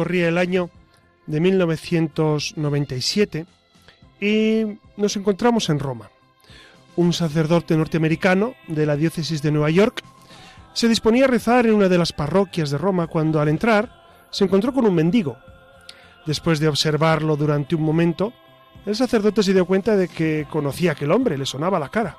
[0.00, 0.70] Corría el año
[1.26, 3.44] de 1997
[4.18, 4.64] y
[4.96, 6.08] nos encontramos en Roma.
[6.96, 10.02] Un sacerdote norteamericano de la diócesis de Nueva York
[10.72, 13.92] se disponía a rezar en una de las parroquias de Roma cuando al entrar
[14.30, 15.36] se encontró con un mendigo.
[16.24, 18.32] Después de observarlo durante un momento,
[18.86, 22.16] el sacerdote se dio cuenta de que conocía a aquel hombre, le sonaba la cara.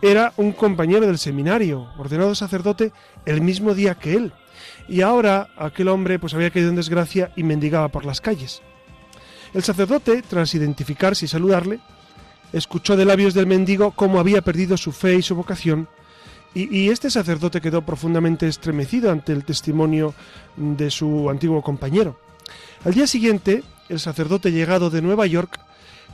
[0.00, 2.92] Era un compañero del seminario, ordenado sacerdote
[3.26, 4.32] el mismo día que él,
[4.88, 8.62] y ahora aquel hombre pues había caído en desgracia y mendigaba por las calles.
[9.52, 11.80] El sacerdote, tras identificarse y saludarle,
[12.52, 15.88] escuchó de labios del mendigo cómo había perdido su fe y su vocación,
[16.54, 20.14] y, y, este sacerdote quedó profundamente estremecido ante el testimonio
[20.56, 22.16] de su antiguo compañero.
[22.84, 25.58] Al día siguiente, el sacerdote llegado de Nueva York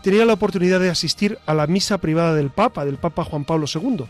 [0.03, 3.67] tenía la oportunidad de asistir a la misa privada del Papa, del Papa Juan Pablo
[3.73, 4.07] II,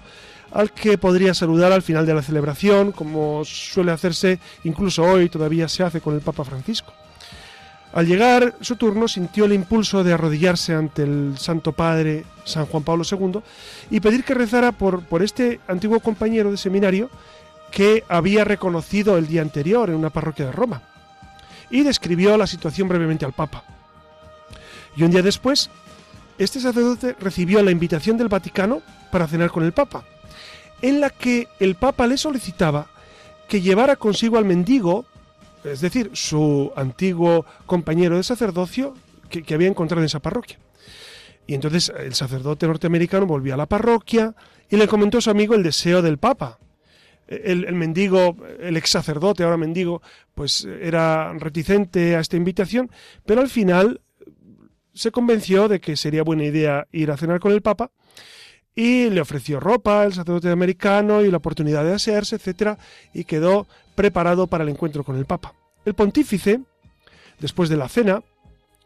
[0.53, 5.69] al que podría saludar al final de la celebración, como suele hacerse incluso hoy, todavía
[5.69, 6.93] se hace con el Papa Francisco.
[7.93, 12.85] Al llegar su turno sintió el impulso de arrodillarse ante el Santo Padre San Juan
[12.85, 13.41] Pablo II
[13.91, 17.11] y pedir que rezara por, por este antiguo compañero de seminario
[17.73, 20.83] que había reconocido el día anterior en una parroquia de Roma.
[21.69, 23.65] Y describió la situación brevemente al Papa.
[24.97, 25.71] Y un día después,
[26.39, 30.05] este sacerdote recibió la invitación del Vaticano para cenar con el Papa
[30.83, 32.89] en la que el Papa le solicitaba
[33.49, 35.05] que llevara consigo al mendigo,
[35.65, 38.95] es decir, su antiguo compañero de sacerdocio
[39.29, 40.59] que, había encontrado en esa parroquia.
[41.47, 44.35] Y entonces el sacerdote norteamericano volvió a la parroquia
[44.69, 46.59] y le comentó a su amigo el deseo del Papa.
[47.27, 50.03] El, el, mendigo, el ex sacerdote, ahora mendigo,
[50.35, 52.91] pues era reticente a esta invitación,
[53.25, 54.01] pero al final
[54.95, 57.91] se convenció de que sería buena idea ir a cenar con el Papa
[58.81, 62.79] y le ofreció ropa el sacerdote americano y la oportunidad de asearse, etc.
[63.13, 65.53] y quedó preparado para el encuentro con el Papa.
[65.85, 66.63] El pontífice,
[67.41, 68.23] después de la cena,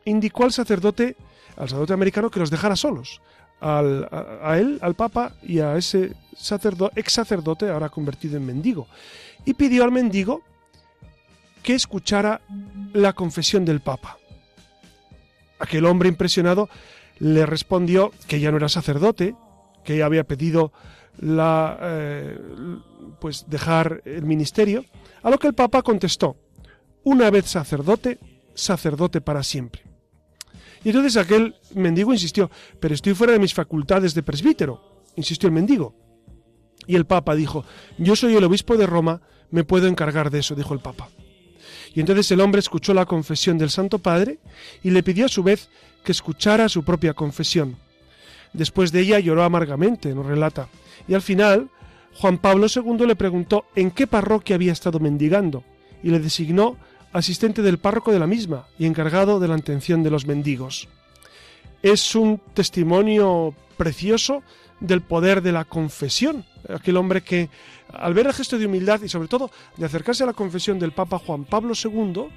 [0.04, 1.14] indicó al sacerdote,
[1.56, 3.20] al sacerdote americano, que los dejara solos,
[3.60, 8.88] al, a, él, al Papa y a ese sacerdote, ex sacerdote, ahora convertido en mendigo,
[9.44, 10.42] y pidió al mendigo
[11.62, 12.40] que escuchara
[12.92, 14.18] la confesión del Papa.
[15.60, 16.68] Aquel hombre impresionado
[17.20, 19.36] le respondió que ya no era sacerdote,
[19.84, 20.72] que había pedido
[21.18, 22.38] la, eh,
[23.20, 24.84] pues dejar el ministerio,
[25.22, 26.36] a lo que el Papa contestó,
[27.04, 28.18] una vez sacerdote,
[28.54, 29.82] sacerdote para siempre.
[30.82, 32.50] Y entonces aquel mendigo insistió,
[32.80, 35.94] pero estoy fuera de mis facultades de presbítero, insistió el mendigo.
[36.86, 37.64] Y el Papa dijo,
[37.96, 41.08] yo soy el obispo de Roma, me puedo encargar de eso, dijo el Papa.
[41.94, 44.40] Y entonces el hombre escuchó la confesión del Santo Padre
[44.82, 45.70] y le pidió a su vez
[46.04, 47.76] que escuchara su propia confesión.
[48.54, 50.68] Después de ella lloró amargamente, nos relata.
[51.06, 51.68] Y al final,
[52.14, 55.64] Juan Pablo II le preguntó en qué parroquia había estado mendigando
[56.02, 56.76] y le designó
[57.12, 60.88] asistente del párroco de la misma y encargado de la atención de los mendigos.
[61.82, 64.42] Es un testimonio precioso
[64.80, 66.44] del poder de la confesión.
[66.68, 67.50] Aquel hombre que,
[67.92, 70.92] al ver el gesto de humildad y sobre todo de acercarse a la confesión del
[70.92, 72.28] Papa Juan Pablo II,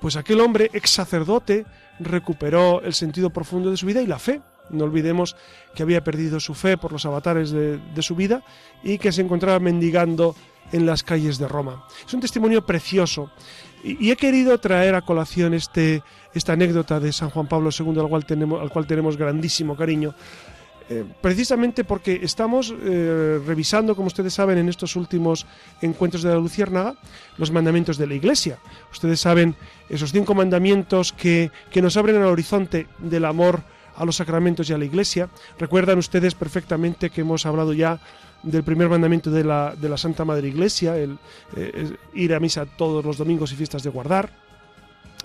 [0.00, 1.64] pues aquel hombre ex sacerdote
[2.00, 4.40] recuperó el sentido profundo de su vida y la fe.
[4.70, 5.36] No olvidemos
[5.74, 8.42] que había perdido su fe por los avatares de, su vida
[8.82, 10.34] y que se encontraba mendigando
[10.72, 11.86] en las calles de Roma.
[12.06, 13.30] Es un testimonio precioso
[13.82, 16.02] y, he querido traer a colación este,
[16.32, 20.14] esta anécdota de San Juan Pablo II al cual tenemos, al cual tenemos grandísimo cariño.
[20.90, 25.46] Eh, precisamente porque estamos eh, revisando, como ustedes saben, en estos últimos
[25.80, 26.94] encuentros de la Luciérnaga,
[27.38, 28.58] los mandamientos de la Iglesia.
[28.92, 29.56] Ustedes saben
[29.88, 33.62] esos cinco mandamientos que, que nos abren el horizonte del amor
[33.96, 35.28] a los sacramentos y a la Iglesia.
[35.58, 38.00] Recuerdan ustedes perfectamente que hemos hablado ya
[38.42, 41.18] del primer mandamiento de la, de la Santa Madre Iglesia, el
[41.56, 44.30] eh, ir a misa todos los domingos y fiestas de guardar.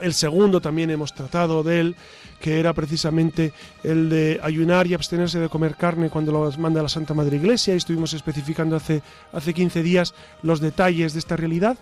[0.02, 1.96] El segundo también hemos tratado de él,
[2.40, 3.52] que era precisamente
[3.84, 7.74] el de ayunar y abstenerse de comer carne cuando lo manda la Santa Madre Iglesia,
[7.74, 9.02] y estuvimos especificando hace,
[9.34, 11.78] hace 15 días los detalles de esta realidad.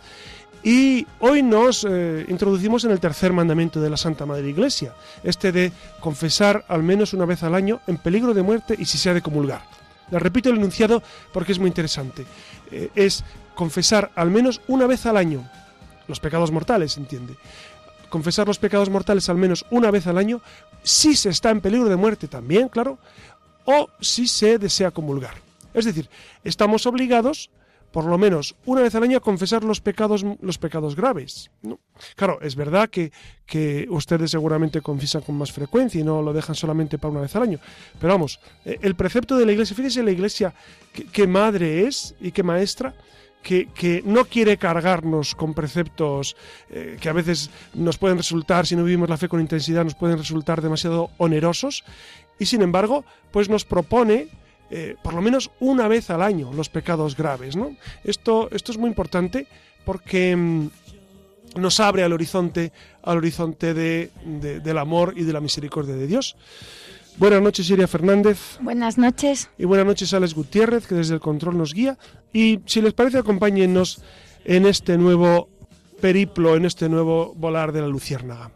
[0.64, 4.94] Y hoy nos eh, introducimos en el tercer mandamiento de la Santa Madre Iglesia,
[5.24, 8.98] este de confesar al menos una vez al año en peligro de muerte y si
[8.98, 9.62] se ha de comulgar.
[10.12, 12.26] Le repito el enunciado porque es muy interesante.
[12.72, 13.24] Eh, es
[13.56, 15.50] confesar al menos una vez al año
[16.08, 17.36] los pecados mortales, entiende.
[18.10, 20.42] Confesar los pecados mortales al menos una vez al año,
[20.82, 22.98] si se está en peligro de muerte también, claro,
[23.66, 25.36] o si se desea comulgar.
[25.74, 26.10] Es decir,
[26.44, 27.50] estamos obligados
[27.92, 31.50] por lo menos una vez al año confesar los pecados, los pecados graves.
[32.16, 33.12] Claro, es verdad que,
[33.46, 37.36] que, ustedes seguramente confiesan con más frecuencia y no lo dejan solamente para una vez
[37.36, 37.60] al año.
[38.00, 40.54] Pero vamos, eh, el precepto de la iglesia, fíjese la iglesia
[40.92, 42.94] qué madre es y qué maestra,
[43.44, 46.36] que, que, no quiere cargarnos con preceptos
[46.70, 49.96] eh, que a veces nos pueden resultar, si no vivimos la fe con intensidad, nos
[49.96, 51.84] pueden resultar demasiado onerosos.
[52.40, 54.28] Y sin embargo, pues nos propone
[54.70, 57.56] eh, por lo menos una vez al año los pecados graves.
[57.56, 57.76] ¿no?
[58.04, 59.48] Esto, esto es muy importante
[59.86, 60.70] porque mm,
[61.56, 62.72] nos abre al horizonte,
[63.04, 66.36] al horizonte de, de, del amor y de la misericordia de Dios.
[67.18, 68.60] Buenas noches, Iria Fernández.
[68.62, 69.50] Buenas noches.
[69.58, 71.98] Y buenas noches, Alex Gutiérrez, que desde el control nos guía.
[72.32, 74.04] Y si les parece, acompáñennos
[74.46, 75.50] en este nuevo
[76.00, 78.52] periplo, en este nuevo volar de la Luciérnaga.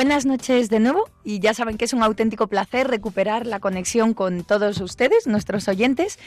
[0.00, 4.14] Buenas noches de nuevo y ya saben que es un auténtico placer recuperar la conexión
[4.14, 6.18] con todos ustedes, nuestros oyentes.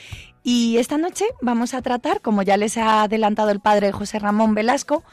[0.43, 4.53] Y esta noche vamos a tratar, como ya les ha adelantado el padre José Ramón
[4.53, 5.03] Velasco,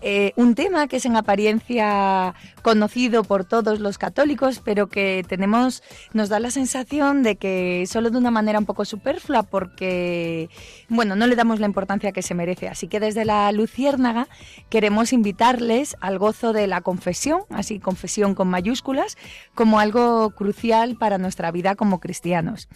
[0.00, 5.82] eh, un tema que es en apariencia conocido por todos los católicos, pero que tenemos,
[6.12, 10.48] nos da la sensación de que solo de una manera un poco superflua, porque,
[10.88, 12.68] bueno, no le damos la importancia que se merece.
[12.68, 14.28] Así que desde la Luciérnaga
[14.68, 19.16] queremos invitarles al gozo de la confesión, así confesión con mayúsculas,
[19.54, 22.68] como algo crucial para nuestra vida como cristianos.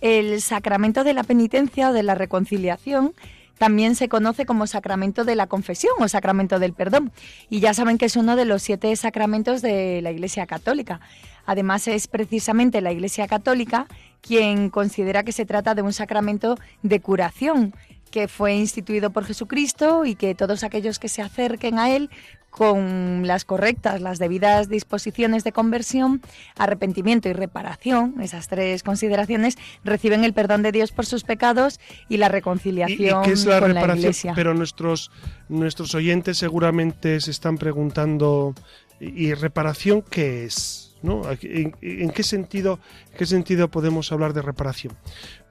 [0.00, 3.14] El sacramento de la penitencia o de la reconciliación
[3.58, 7.12] también se conoce como sacramento de la confesión o sacramento del perdón.
[7.48, 11.00] Y ya saben que es uno de los siete sacramentos de la Iglesia Católica.
[11.46, 13.86] Además es precisamente la Iglesia Católica
[14.20, 17.74] quien considera que se trata de un sacramento de curación
[18.10, 22.10] que fue instituido por Jesucristo y que todos aquellos que se acerquen a él
[22.56, 26.22] con las correctas, las debidas disposiciones de conversión,
[26.56, 32.18] arrepentimiento y reparación, esas tres consideraciones, reciben el perdón de Dios por sus pecados y
[32.18, 33.88] la reconciliación ¿Y, qué es la con reparación?
[33.96, 34.32] la Iglesia.
[34.36, 35.10] Pero nuestros,
[35.48, 38.54] nuestros oyentes seguramente se están preguntando,
[39.00, 40.94] ¿y reparación qué es?
[41.02, 41.22] ¿No?
[41.42, 42.78] ¿En, en qué sentido,
[43.18, 44.96] qué sentido podemos hablar de reparación?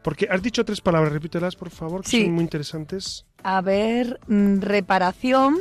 [0.04, 2.24] Porque has dicho tres palabras, repítelas por favor, que Sí.
[2.24, 3.26] son muy interesantes.
[3.44, 5.58] A ver, mm, reparación,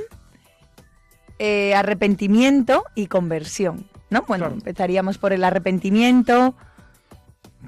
[1.39, 3.87] eh, arrepentimiento y conversión.
[4.11, 4.23] ¿no?
[4.29, 4.55] Bueno, Claro.
[4.55, 6.55] empezaríamos por el arrepentimiento,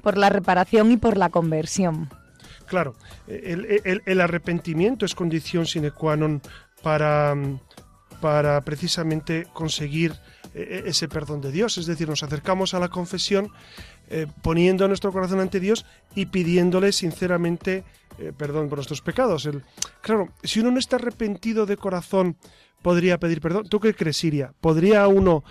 [0.03, 2.09] por la reparación y por la conversión.
[2.67, 2.95] Claro,
[3.27, 6.41] el, el- el arrepentimiento es condición sine qua non
[6.81, 7.33] para,
[8.21, 10.13] para precisamente conseguir
[10.53, 11.77] eh, ese perdón de Dios.
[11.77, 13.49] Es decir, nos acercamos a la confesión
[14.09, 17.83] eh, poniendo nuestro corazón ante Dios y pidiéndole sinceramente
[18.17, 19.45] eh, perdón por nuestros pecados.
[19.45, 19.61] El-
[20.01, 22.37] claro, si uno no está arrepentido de corazón,
[22.85, 23.67] podría pedir perdón.
[23.67, 24.53] ¿Tú qué crees, Siria?
[24.61, 25.43] ¿Podría uno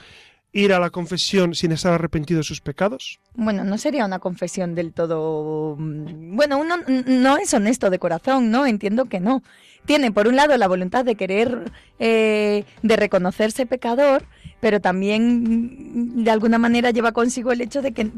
[0.52, 3.18] ir a la confesión sin estar arrepentido de sus pecados?
[3.34, 5.74] Bueno, no sería una confesión del todo...
[5.76, 8.66] Mm, bueno, uno no es honesto de corazón, ¿no?
[8.66, 9.42] Entiendo que no.
[9.84, 14.22] Tiene, por un lado, la voluntad de querer, eh, de reconocerse pecador,
[14.60, 18.12] pero también, mm, de alguna manera, lleva consigo el hecho de que,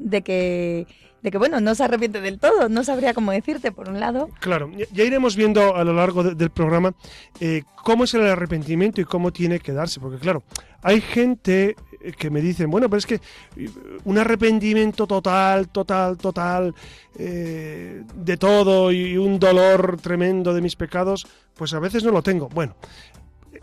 [0.00, 0.88] de que
[1.22, 4.28] de que, bueno, no se arrepiente del todo, no sabría cómo decirte, por un lado.
[4.40, 6.94] Claro, ya iremos viendo a lo largo del programa
[7.40, 10.42] eh, cómo es el arrepentimiento y cómo tiene que darse, porque claro,
[10.82, 13.20] hay gente eh, que me dicen, bueno, pero es que
[13.56, 13.70] eh,
[14.04, 16.74] un arrepentimiento total, total, total,
[17.14, 22.48] de todo y un dolor tremendo de mis pecados, pues a veces no lo tengo.
[22.48, 22.76] Bueno,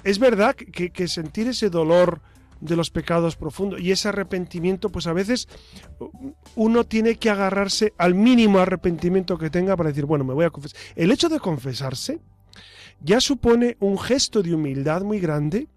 [0.03, 2.21] es verdad que sentir ese dolor
[2.59, 3.79] de los pecados profundos.
[3.79, 5.47] Y ese arrepentimiento, pues a veces
[6.55, 10.49] uno tiene que agarrarse al mínimo arrepentimiento que tenga para decir, bueno, me voy a
[10.49, 10.79] confesar.
[10.95, 12.19] El hecho de confesarse
[12.99, 15.67] ya supone un gesto de humildad muy grande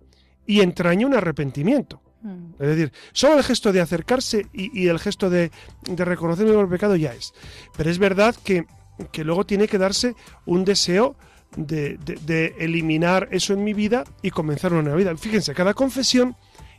[0.46, 2.00] y entraña un arrepentimiento.
[2.22, 2.52] Mm.
[2.58, 5.50] Es decir, solo el gesto de acercarse y, el gesto de,
[5.82, 7.32] de reconocer el pecado ya es.
[7.76, 8.66] Pero es verdad que,
[9.12, 10.14] que luego tiene que darse
[10.46, 11.16] un deseo
[11.56, 15.16] de, de, eliminar eso en mi vida y comenzar una nueva vida.
[15.16, 16.36] Fíjense, cada confesión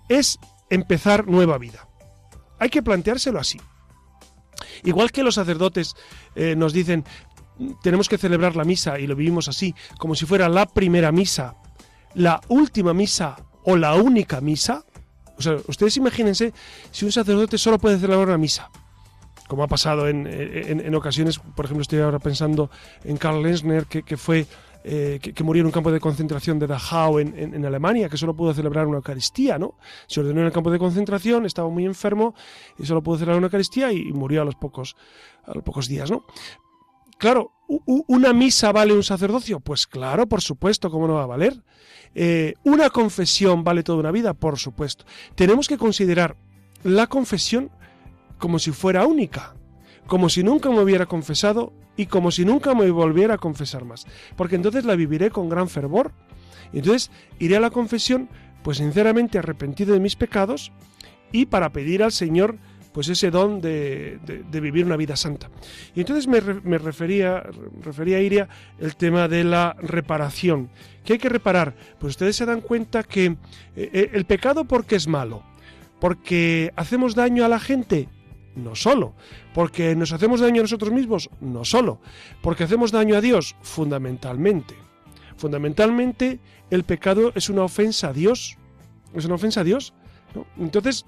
[0.09, 0.39] es
[0.69, 1.87] empezar nueva vida.
[2.59, 3.59] Hay que planteárselo así.
[4.83, 5.95] Igual que los sacerdotes
[6.35, 7.03] eh, nos dicen,
[7.81, 11.55] tenemos que celebrar la misa y lo vivimos así, como si fuera la primera misa,
[12.13, 14.83] la última misa o la única misa.
[15.37, 16.53] O sea, ustedes imagínense
[16.91, 18.69] si un sacerdote solo puede celebrar una misa,
[19.47, 22.69] como ha pasado en, ocasiones, por ejemplo, estoy ahora pensando
[23.03, 24.47] en Karl Lenzner, que fue
[24.83, 28.53] eh, que, murió en un campo de concentración de Dachau en, Alemania, que solo pudo
[28.53, 29.75] celebrar una Eucaristía, ¿no?
[30.07, 32.33] Se ordenó en el campo de concentración, estaba muy enfermo
[32.77, 34.95] y solo pudo celebrar una Eucaristía y, murió a los pocos,
[35.45, 36.25] a los pocos días, ¿no?
[37.17, 39.59] Claro, ¿una misa vale un sacerdocio?
[39.59, 41.63] Pues claro, por supuesto, ¿cómo no va a valer?
[42.15, 44.33] Eh, ¿Una confesión vale toda una vida?
[44.33, 45.05] Por supuesto.
[45.35, 46.35] Tenemos que considerar
[46.83, 47.69] la confesión
[48.39, 49.53] como si fuera única,
[50.11, 54.05] como si nunca me hubiera confesado y como si nunca me volviera a confesar más,
[54.35, 56.11] porque entonces la viviré con gran fervor.
[56.73, 58.27] Y entonces iré a la confesión,
[58.61, 60.73] pues sinceramente arrepentido de mis pecados
[61.31, 62.57] y para pedir al Señor
[62.91, 64.19] pues ese don de,
[64.51, 65.49] vivir una vida santa.
[65.95, 66.41] Y entonces me,
[66.77, 67.45] refería,
[67.81, 68.49] refería a Iria
[68.81, 70.71] el tema de la reparación.
[71.05, 71.73] ¿Qué hay que reparar?
[71.99, 73.37] Pues ustedes se dan cuenta que eh,
[73.77, 75.41] eh, el pecado porque es malo,
[76.01, 78.09] porque hacemos daño a la gente,
[78.55, 79.13] no solo.
[79.53, 81.99] Porque nos hacemos daño a nosotros mismos, no solo.
[82.41, 84.75] Porque hacemos daño a Dios, fundamentalmente.
[85.37, 86.39] Fundamentalmente,
[86.69, 88.57] el pecado es una ofensa a Dios.
[89.13, 89.93] Es una ofensa a Dios.
[90.57, 91.05] Entonces,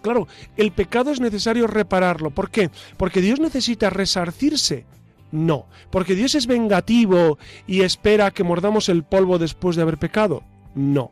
[0.00, 2.30] claro, el pecado es necesario repararlo.
[2.30, 2.70] ¿Por qué?
[2.96, 4.86] Porque Dios necesita resarcirse.
[5.30, 10.42] No, porque Dios es vengativo y espera que mordamos el polvo después de haber pecado.
[10.74, 11.10] No,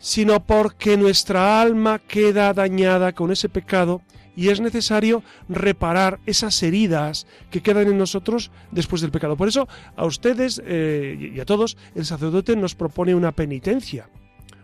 [0.00, 4.02] sino porque nuestra alma queda dañada con ese pecado
[4.36, 9.36] y es necesario reparar esas heridas que quedan en nosotros después del pecado.
[9.36, 14.08] Por eso a ustedes eh, y a todos el sacerdote nos propone una penitencia.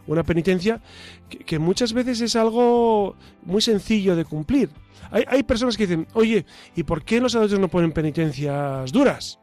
[0.07, 0.81] Una penitencia
[1.29, 4.71] que, muchas veces es algo muy sencillo de cumplir.
[5.11, 6.47] Hay, hay personas que dicen, oye,
[6.77, 9.41] ¿y por qué los sacerdotes no ponen penitencias duras?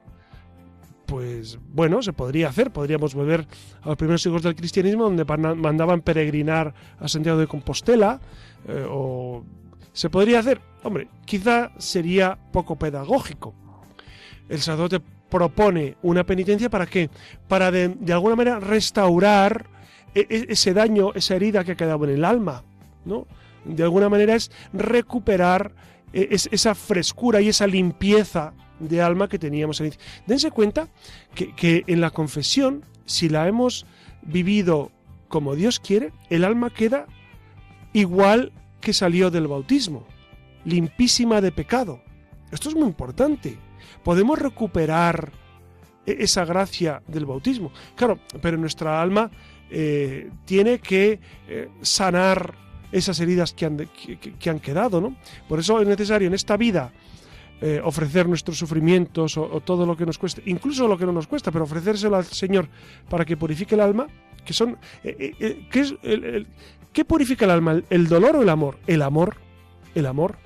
[1.05, 2.71] pues bueno, se podría hacer.
[2.71, 3.45] Podríamos volver
[3.81, 8.19] a los primeros siglos del cristianismo, donde mandaban peregrinar a Santiago de Compostela,
[8.67, 9.43] eh, o
[9.93, 10.59] ¿Se podría hacer?
[10.83, 13.53] Hombre, quizá sería poco pedagógico.
[14.49, 17.09] El sacerdote propone una penitencia para qué?
[17.47, 19.67] Para de, alguna manera restaurar
[20.13, 22.63] e, e, ese daño, esa herida que ha quedado en el alma,
[23.05, 23.27] ¿no?
[23.65, 25.73] De alguna manera es recuperar
[26.11, 29.93] e, esa frescura y esa limpieza de alma que teníamos en
[30.27, 30.89] Dense cuenta
[31.33, 33.85] que, que en la confesión, si la hemos
[34.23, 34.91] vivido
[35.29, 37.07] como Dios quiere, el alma queda
[37.93, 38.51] igual
[38.83, 40.05] que salió del bautismo,
[40.65, 42.01] limpísima de pecado.
[42.51, 43.57] Esto es muy importante.
[44.03, 45.31] Podemos recuperar
[46.05, 47.71] e-, esa gracia del bautismo.
[47.95, 49.31] Claro, pero nuestra alma
[49.71, 52.55] eh, tiene que eh, sanar
[52.91, 55.15] esas heridas que han, que, han, quedado, ¿no?
[55.47, 56.91] Por eso es necesario en esta vida
[57.59, 61.25] eh, ofrecer nuestros sufrimientos o, todo lo que nos cueste, incluso lo que no nos
[61.25, 62.67] cuesta, pero ofrecérselo al Señor
[63.09, 64.05] para que purifique el alma,
[64.45, 66.45] que son, que es el,
[66.93, 67.81] ¿Qué purifica el alma?
[67.89, 68.77] ¿El dolor o el amor?
[68.87, 69.37] El amor.
[69.95, 70.37] El amor.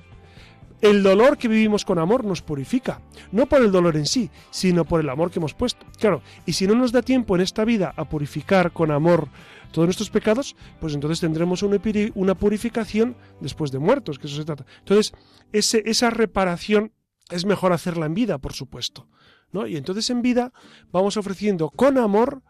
[0.80, 3.02] El dolor que vivimos con amor nos purifica,
[3.32, 5.84] no por el dolor en sí, sino por el amor que hemos puesto.
[5.98, 9.28] Claro, y si no nos da tiempo en esta vida a purificar con amor
[9.72, 14.66] todos nuestros pecados, pues entonces tendremos una purificación después de muertos, que eso se trata.
[14.78, 15.12] Entonces,
[15.52, 16.92] esa reparación
[17.28, 19.08] es mejor hacerla en vida, por supuesto.
[19.50, 19.66] ¿no?
[19.66, 20.52] Y entonces en vida
[20.92, 22.42] vamos ofreciendo con amor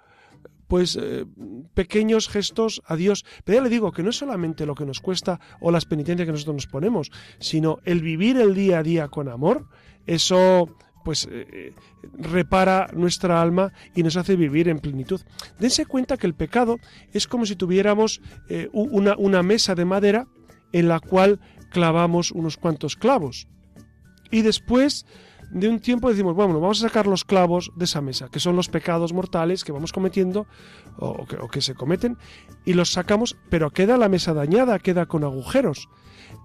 [0.68, 1.24] pues eh,
[1.74, 3.24] pequeños gestos a Dios.
[3.44, 6.26] Pero ya le digo que no es solamente lo que nos cuesta o las penitencias
[6.26, 7.10] que nosotros nos ponemos,
[7.40, 9.66] sino el vivir el día a día con amor,
[10.06, 11.74] eso pues eh, eh,
[12.18, 15.22] repara nuestra alma y nos hace vivir en plenitud.
[15.58, 16.78] Dense cuenta que el pecado
[17.12, 18.20] es como si tuviéramos
[18.72, 20.26] una, una mesa de madera
[20.72, 23.48] en la cual clavamos unos cuantos clavos.
[24.30, 25.06] Y después
[25.50, 28.56] de un tiempo decimos, bueno, vamos a sacar los clavos de esa mesa, que son
[28.56, 30.46] los pecados mortales que vamos cometiendo
[30.98, 32.18] o que, se cometen,
[32.64, 35.88] y los sacamos, pero queda la mesa dañada, queda con agujeros.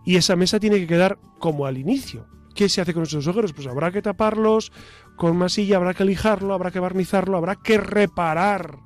[0.05, 2.27] Y esa mesa tiene que quedar como al inicio.
[2.55, 3.53] ¿Qué se hace con esos agujeros?
[3.53, 4.71] Pues habrá que taparlos
[5.15, 8.77] con masilla, habrá que lijarlo, habrá que barnizarlo, habrá que reparar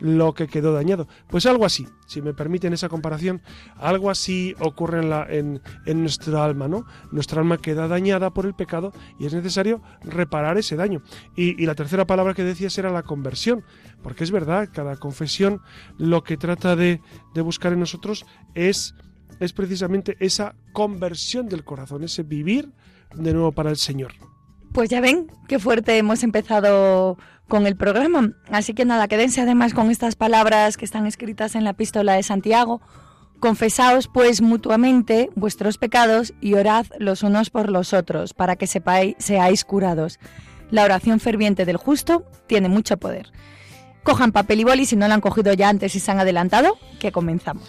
[0.00, 1.08] lo que quedó dañado.
[1.28, 3.42] Pues algo así, si me permiten esa comparación,
[3.76, 6.86] algo así ocurre en, la, en, nuestra alma, ¿no?
[7.12, 11.02] Nuestra alma queda dañada por el pecado y es necesario reparar ese daño.
[11.36, 13.64] Y, la tercera palabra que decías era la conversión,
[14.02, 15.60] porque es verdad, cada confesión
[15.98, 17.00] lo que trata de,
[17.34, 18.24] de buscar en nosotros
[18.54, 18.94] es,
[19.40, 22.70] es precisamente esa conversión del corazón, ese vivir
[23.14, 24.12] de nuevo para el Señor.
[24.72, 27.16] Pues ya ven qué fuerte hemos empezado
[27.48, 28.32] con el programa.
[28.50, 32.22] Así que nada, quédense además con estas palabras que están escritas en la epístola de
[32.22, 32.80] Santiago.
[33.40, 39.14] Confesaos pues mutuamente vuestros pecados y orad los unos por los otros para que sepáis,
[39.18, 40.18] seáis curados.
[40.70, 43.30] La oración ferviente del justo tiene mucho poder.
[44.02, 46.78] Cojan papel y boli si no lo han cogido ya antes y se han adelantado,
[46.98, 47.68] que comenzamos.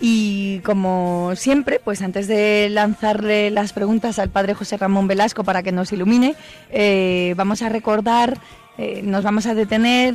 [0.00, 5.62] Y como siempre, pues antes de lanzarle las preguntas al padre José Ramón Velasco para
[5.62, 6.36] que nos ilumine,
[6.70, 8.38] eh, vamos a recordar,
[8.78, 10.14] eh, nos vamos a detener,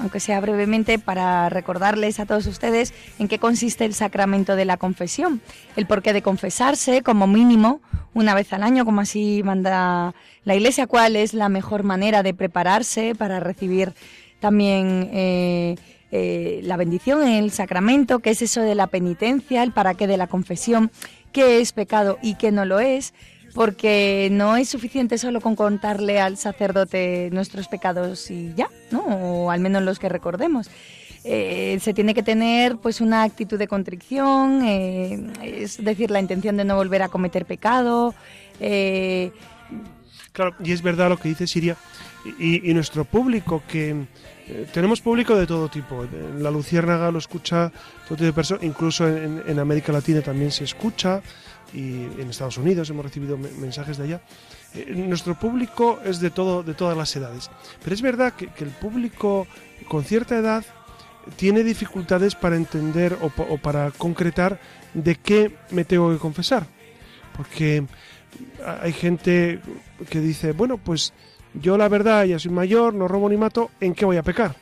[0.00, 4.78] aunque sea brevemente, para recordarles a todos ustedes en qué consiste el sacramento de la
[4.78, 5.40] confesión,
[5.76, 7.80] el porqué de confesarse como mínimo
[8.14, 10.12] una vez al año, como así manda
[10.42, 13.94] la Iglesia, cuál es la mejor manera de prepararse para recibir
[14.40, 15.76] también eh,
[16.12, 20.16] eh, la bendición, el sacramento, qué es eso de la penitencia, el para qué de
[20.16, 20.90] la confesión,
[21.32, 23.14] qué es pecado y qué no lo es,
[23.54, 29.00] porque no es suficiente solo con contarle al sacerdote nuestros pecados y ya, ¿no?
[29.00, 30.68] O al menos los que recordemos.
[31.22, 36.56] Eh, se tiene que tener pues una actitud de contrición, eh, es decir, la intención
[36.56, 38.14] de no volver a cometer pecado.
[40.32, 41.76] Claro, y es verdad lo que dice Siria,
[42.38, 44.06] y nuestro público que
[44.50, 46.04] eh, tenemos público de todo tipo.
[46.38, 47.70] la Luciérnaga lo escucha
[48.08, 51.22] todo tipo de personas, incluso en, América Latina también se escucha
[51.72, 54.20] y en Estados Unidos hemos recibido mensajes de allá.
[54.74, 57.48] Eh, nuestro público es de todo, de todas las edades.
[57.82, 59.46] Pero es verdad que, el público
[59.86, 60.64] con cierta edad
[61.36, 64.58] tiene dificultades para entender o, o para concretar
[64.94, 66.66] de qué me tengo que confesar.
[67.36, 67.84] Porque
[68.82, 69.60] hay gente
[70.08, 71.12] que dice, bueno, pues
[71.54, 74.56] yo la verdad ya soy mayor, no robo ni mato, ¿en qué voy a pecar?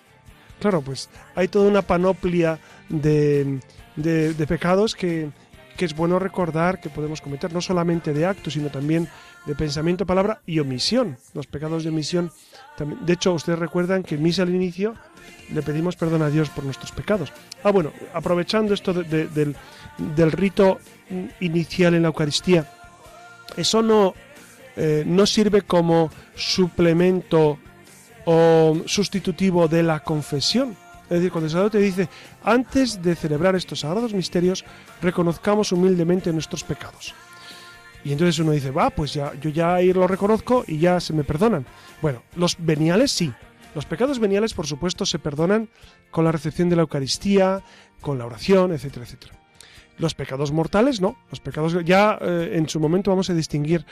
[0.61, 3.61] Claro, pues hay toda una panoplia de,
[3.97, 5.31] de, pecados que,
[5.77, 9.09] que, es bueno recordar que podemos cometer, no solamente de actos, sino también
[9.47, 11.17] de pensamiento, palabra y omisión.
[11.33, 12.33] Los pecados de omisión,
[12.77, 13.07] también.
[13.07, 14.95] de hecho, ustedes recuerdan que en misa al inicio
[15.53, 17.33] le pedimos perdón a Dios por nuestros pecados.
[17.63, 19.55] Ah, bueno, aprovechando esto del,
[20.17, 20.79] del rito
[21.39, 22.69] inicial en la Eucaristía,
[23.57, 24.15] eso no
[24.79, 27.59] eh, no sirve como suplemento
[28.25, 30.77] o sustitutivo de la confesión.
[31.05, 32.09] Es decir, cuando el sacerdote dice,
[32.45, 34.65] antes de celebrar estos sagrados misterios,
[35.03, 37.15] reconozcamos humildemente nuestros pecados.
[38.05, 41.13] Y entonces uno dice, va, pues ya, yo ya ahí lo reconozco y ya se
[41.13, 41.67] me perdonan.
[42.01, 43.33] Bueno, los veniales sí.
[43.75, 45.69] Los pecados veniales, por supuesto, se perdonan
[46.11, 47.63] con la recepción de la Eucaristía,
[48.01, 49.38] con la oración, etcétera, etcétera.
[49.99, 51.17] Los pecados mortales no.
[51.31, 53.85] Los pecados ya eh, en su momento vamos a distinguir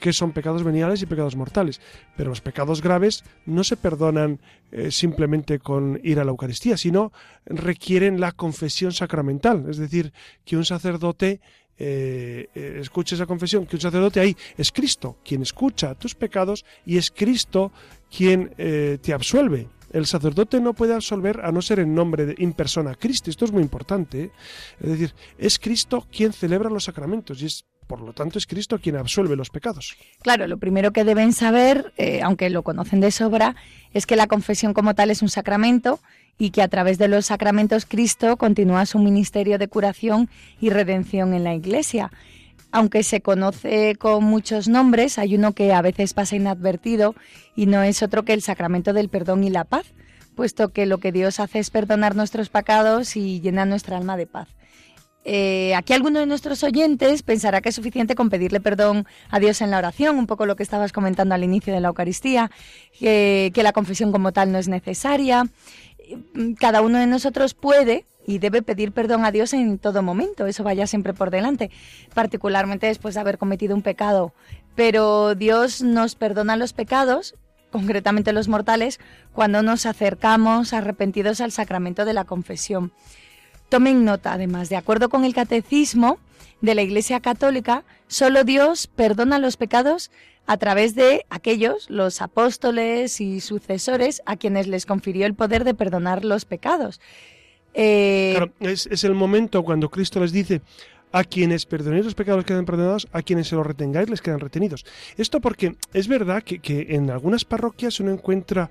[0.00, 1.80] qué son pecados veniales y pecados mortales.
[2.16, 4.40] Pero los pecados graves no se perdonan
[4.70, 7.12] eh, simplemente con ir a la Eucaristía, sino
[7.46, 9.66] requieren la confesión sacramental.
[9.68, 10.12] Es decir,
[10.44, 11.40] que un sacerdote
[11.80, 16.64] eh, eh, escuche esa confesión, que un sacerdote ahí es Cristo quien escucha tus pecados
[16.84, 17.70] y es Cristo
[18.10, 19.68] quien eh, te absuelve.
[19.92, 23.30] El sacerdote no puede absolver a no ser en nombre de in persona Cristo.
[23.30, 24.30] Esto es muy importante.
[24.80, 28.78] Es decir, es Cristo quien celebra los sacramentos y es por lo tanto, es Cristo
[28.78, 29.96] quien absuelve los pecados.
[30.20, 33.56] Claro, lo primero que deben saber, aunque lo conocen de sobra,
[33.94, 35.98] es que la confesión como tal es un sacramento
[36.36, 40.28] y que a través de los sacramentos Cristo continúa su ministerio de curación
[40.60, 42.12] y redención en la Iglesia.
[42.70, 47.14] Aunque se conoce con muchos nombres, hay uno que a veces pasa inadvertido
[47.56, 49.94] y no es otro que el sacramento del perdón y la paz,
[50.34, 54.26] puesto que lo que Dios hace es perdonar nuestros pecados y llenar nuestra alma de
[54.26, 54.48] paz.
[55.24, 59.60] Eh, aquí alguno de nuestros oyentes pensará que es suficiente con pedirle perdón a Dios
[59.60, 62.50] en la oración, un poco lo que estabas comentando al inicio de la Eucaristía,
[62.98, 65.44] que la confesión como tal no es necesaria
[66.58, 70.62] cada uno de nosotros puede y debe pedir perdón a Dios en todo momento, eso
[70.62, 71.70] vaya siempre por delante,
[72.12, 74.34] particularmente después de haber cometido un pecado.
[74.74, 77.36] Pero Dios nos perdona los pecados,
[77.72, 79.00] concretamente los mortales,
[79.32, 82.92] cuando nos acercamos arrepentidos al sacramento de la confesión.
[83.70, 86.18] Tomen nota, además, de acuerdo con el catecismo
[86.60, 90.10] de la Iglesia Católica, solo Dios perdona los pecados
[90.46, 95.72] a través de aquellos, los apóstoles y sucesores, a quienes les confirió el poder de
[95.72, 97.00] perdonar los pecados.
[97.74, 100.62] Eh, claro, es, el momento cuando Cristo les dice,
[101.12, 104.84] a quienes perdonéis los pecados quedan perdonados, a quienes se los retengáis les quedan retenidos.
[105.16, 108.70] Esto porque es verdad que, en algunas parroquias uno encuentra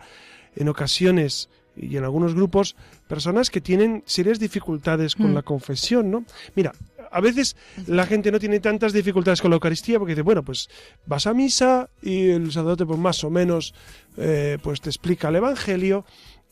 [0.56, 2.76] en ocasiones y en algunos grupos
[3.08, 5.36] personas que tienen serias dificultades con mm.
[5.36, 6.26] la confesión, ¿no?
[6.56, 6.74] Mira,
[7.12, 7.56] a veces
[7.86, 10.70] la gente no tiene tantas dificultades con la Eucaristía porque dice, bueno, pues
[11.06, 13.74] vas a misa y el sacerdote pues más o menos
[14.18, 16.06] eh, pues te explica el Evangelio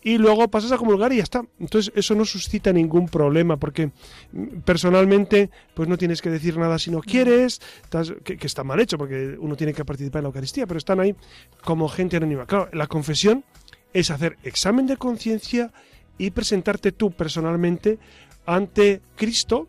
[0.05, 1.43] y luego pasas a comulgar y ya está.
[1.59, 3.87] Entonces eso no suscita ningún problema porque
[4.31, 7.59] mm, personalmente pues no tienes que decir nada si no quieres,
[8.23, 10.99] que, que, está mal hecho porque uno tiene que participar en la Eucaristía, pero están
[10.99, 11.15] ahí
[11.63, 12.45] como gente anónima.
[12.45, 13.43] Claro, la confesión
[13.93, 15.73] es hacer examen de conciencia
[16.19, 17.97] y presentarte tú personalmente
[18.45, 19.67] ante Cristo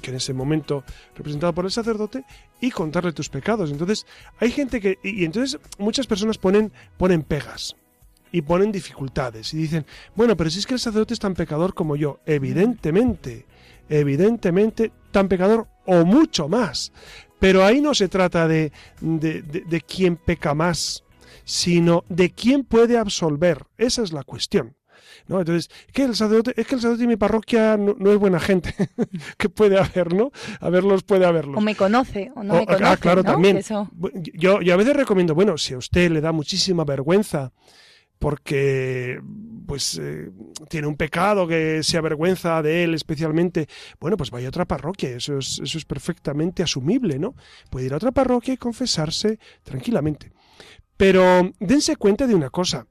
[0.00, 0.84] que en ese momento
[1.14, 2.24] representado por el sacerdote,
[2.60, 3.70] y contarle tus pecados.
[3.70, 4.06] Entonces,
[4.38, 7.76] hay gente que, y, entonces muchas personas ponen, ponen pegas
[8.36, 11.72] y ponen dificultades y dicen, bueno, pero si es que el sacerdote es tan pecador
[11.72, 13.46] como yo, evidentemente,
[13.88, 16.92] evidentemente tan pecador o mucho más.
[17.38, 21.02] Pero ahí no se trata de, de, de quién peca más,
[21.44, 23.64] sino de quién puede absolver.
[23.78, 24.76] Esa es la cuestión.
[25.28, 25.38] ¿no?
[25.38, 28.74] Entonces, que el sacerdote, es que el sacerdote de mi parroquia no, es buena gente,
[29.38, 30.30] que puede haber, ¿no?
[30.60, 31.56] A verlos puede haberlos.
[31.56, 32.84] O me conoce, o no me conoce.
[32.84, 33.60] Ah, claro, también.
[34.34, 37.52] Yo, yo a veces recomiendo, bueno, si a usted le da muchísima vergüenza,
[38.18, 39.20] porque
[39.66, 40.30] pues eh,
[40.68, 45.10] tiene un pecado que se avergüenza de él especialmente, bueno, pues vaya a otra parroquia,
[45.10, 47.34] eso es, eso es perfectamente asumible, ¿no?
[47.70, 50.32] Puede ir a otra parroquia y confesarse tranquilamente.
[50.96, 52.86] Pero dense cuenta de una cosa,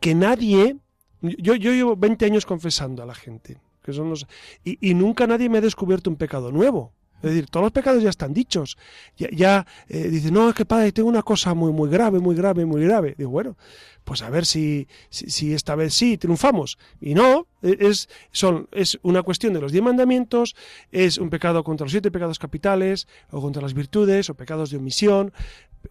[0.00, 0.76] que nadie
[1.22, 4.26] yo, yo llevo 20 años confesando a la gente, que son los,
[4.64, 6.92] y, nunca nadie me ha descubierto un pecado nuevo.
[7.22, 8.76] Es decir, todos los pecados ya están dichos.
[9.16, 12.34] Ya, ya eh, dice, no, es que padre, tengo una cosa muy, muy grave, muy
[12.34, 13.14] grave, muy grave.
[13.16, 13.56] Digo, bueno,
[14.04, 16.78] pues a ver si, si, esta vez sí triunfamos.
[17.00, 20.56] Y no, e, es, son, es una cuestión de los diez mandamientos,
[20.90, 24.78] es un pecado contra los siete pecados capitales, o contra las virtudes, o pecados de
[24.78, 25.32] omisión,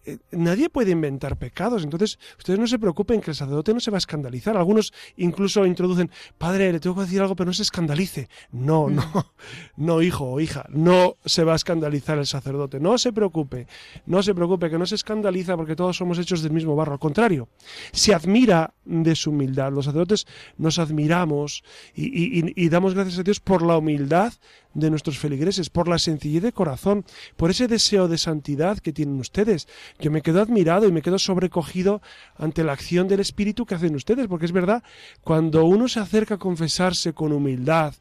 [0.06, 1.84] eh, nadie puede inventar pecados.
[1.84, 4.58] Entonces, ustedes no se preocupen que el sacerdote no se va a escandalizar.
[4.58, 8.30] Algunos incluso introducen, padre, le tengo que decir algo, pero no se escandalice.
[8.52, 8.96] No, mm.
[8.96, 9.34] no,
[9.78, 12.80] no, hijo o hija, no se va a escandalizar el sacerdote.
[12.80, 13.68] No se preocupe,
[14.06, 16.94] no se preocupe, que no se escandaliza porque todos somos hechos del mismo barro.
[16.94, 17.50] Al contrario,
[17.92, 19.72] se admira de su humildad.
[19.72, 20.28] Los sacerdotes
[20.58, 24.34] nos admiramos y damos gracias a Dios por la humildad
[24.74, 27.06] de nuestros feligreses, por la sencillez de corazón,
[27.38, 29.68] por ese deseo de santidad que tienen ustedes.
[30.00, 32.02] Yo me quedo admirado y me quedo sobrecogido
[32.38, 34.84] ante la acción del Espíritu que hacen ustedes, porque es verdad,
[35.24, 37.94] cuando uno se acerca a confesarse con humildad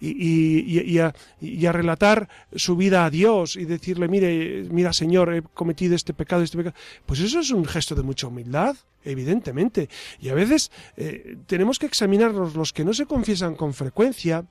[0.00, 1.12] y, a,
[1.72, 6.56] relatar su vida a Dios y decirle, mire, mira Señor, he cometido este pecado, este
[6.56, 9.88] pecado, pues eso es un gesto de mucha humildad evidentemente.
[10.20, 14.44] Y a veces eh, tenemos que examinarnos los que no se confiesan con frecuencia,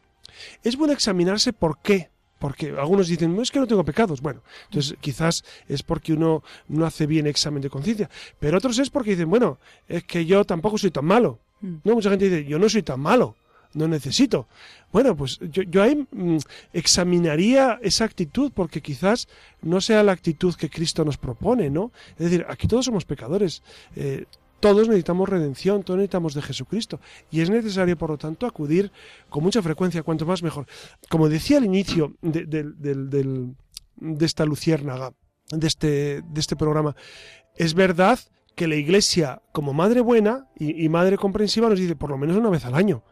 [0.63, 2.09] es bueno examinarse por qué.
[2.39, 4.21] Porque algunos dicen, no es que no tengo pecados.
[4.21, 8.09] Bueno, entonces quizás es porque uno no hace bien examen de conciencia.
[8.39, 11.39] Pero otros es porque dicen, bueno, es que yo tampoco soy tan malo.
[11.61, 11.75] Mm.
[11.83, 13.35] No, mucha gente dice, yo no soy tan malo,
[13.73, 14.47] no necesito.
[14.91, 16.37] Bueno, pues yo, ahí mm,
[16.73, 19.27] examinaría esa actitud porque quizás
[19.61, 21.91] no sea la actitud que Cristo nos propone, ¿no?
[22.11, 23.63] Es decir, aquí todos somos pecadores.
[23.95, 24.25] Eh,
[24.59, 26.99] todos necesitamos redención, todos necesitamos de Jesucristo.
[27.31, 28.91] Y es necesario, por lo tanto, acudir
[29.29, 30.65] con mucha frecuencia, cuanto más mejor.
[31.09, 35.13] Como decía al inicio de, de esta luciérnaga,
[35.51, 36.95] de este, de este programa,
[37.55, 38.19] es verdad
[38.55, 42.37] que la Iglesia, como madre buena y, y madre comprensiva, nos dice por lo menos
[42.37, 43.03] una vez al año.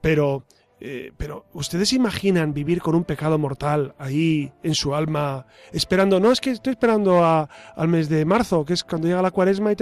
[0.00, 0.46] Pero
[0.84, 6.32] eh, pero ustedes imaginan vivir con un pecado mortal ahí en su alma, esperando, no
[6.32, 9.76] es que estoy esperando al mes de marzo, que es cuando llega la cuaresma y.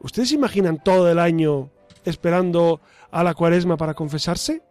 [0.00, 1.70] ¿Ustedes imaginan todo el año
[2.04, 2.80] esperando
[3.12, 4.62] a la cuaresma para confesarse?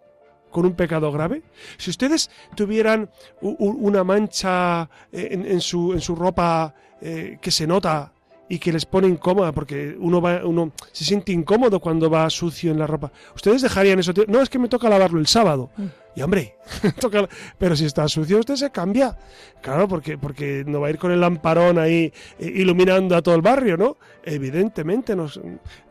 [0.51, 1.43] con un pecado grave?
[1.77, 8.11] Si ustedes tuvieran una mancha en, su, en su ropa eh, que se nota
[8.49, 12.71] y que les pone incómoda porque uno va uno se siente incómodo cuando va sucio
[12.71, 13.11] en la ropa.
[13.35, 15.69] Ustedes dejarían eso, no es que me toca lavarlo el sábado.
[15.77, 15.85] Mm.
[16.15, 16.55] Y hombre,
[16.99, 19.15] toca, pero si está sucio usted se cambia.
[19.61, 23.35] Claro, porque porque no va a ir con el lamparón ahí eh, iluminando a todo
[23.35, 23.97] el barrio, ¿no?
[24.23, 25.39] Evidentemente nos,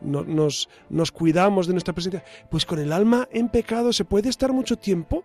[0.01, 2.23] nos, nos cuidamos de nuestra presencia.
[2.51, 5.23] Pues con el alma en pecado se puede estar mucho tiempo.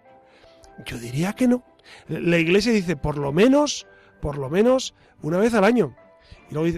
[0.87, 1.64] Yo diría que no.
[2.09, 3.87] La iglesia dice por lo menos,
[4.20, 5.97] por lo menos una vez al año.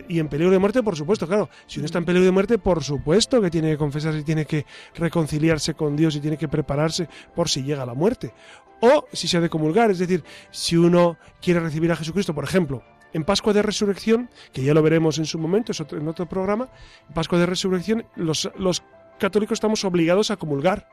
[0.09, 1.51] Y, en peligro de muerte, por supuesto, claro.
[1.67, 4.65] Si uno está en peligro de muerte, por supuesto que tiene que confesarse, tiene que
[4.95, 8.33] reconciliarse con Dios y tiene que prepararse por si llega la muerte.
[8.81, 12.45] O si se ha de comulgar, es decir, si uno quiere recibir a Jesucristo, por
[12.45, 12.83] ejemplo,
[13.13, 16.69] en Pascua de Resurrección, que ya lo veremos en su momento, es en otro programa,
[17.09, 18.83] en Pascua de Resurrección, los, los
[19.19, 20.89] católicos estamos obligados a comulgar.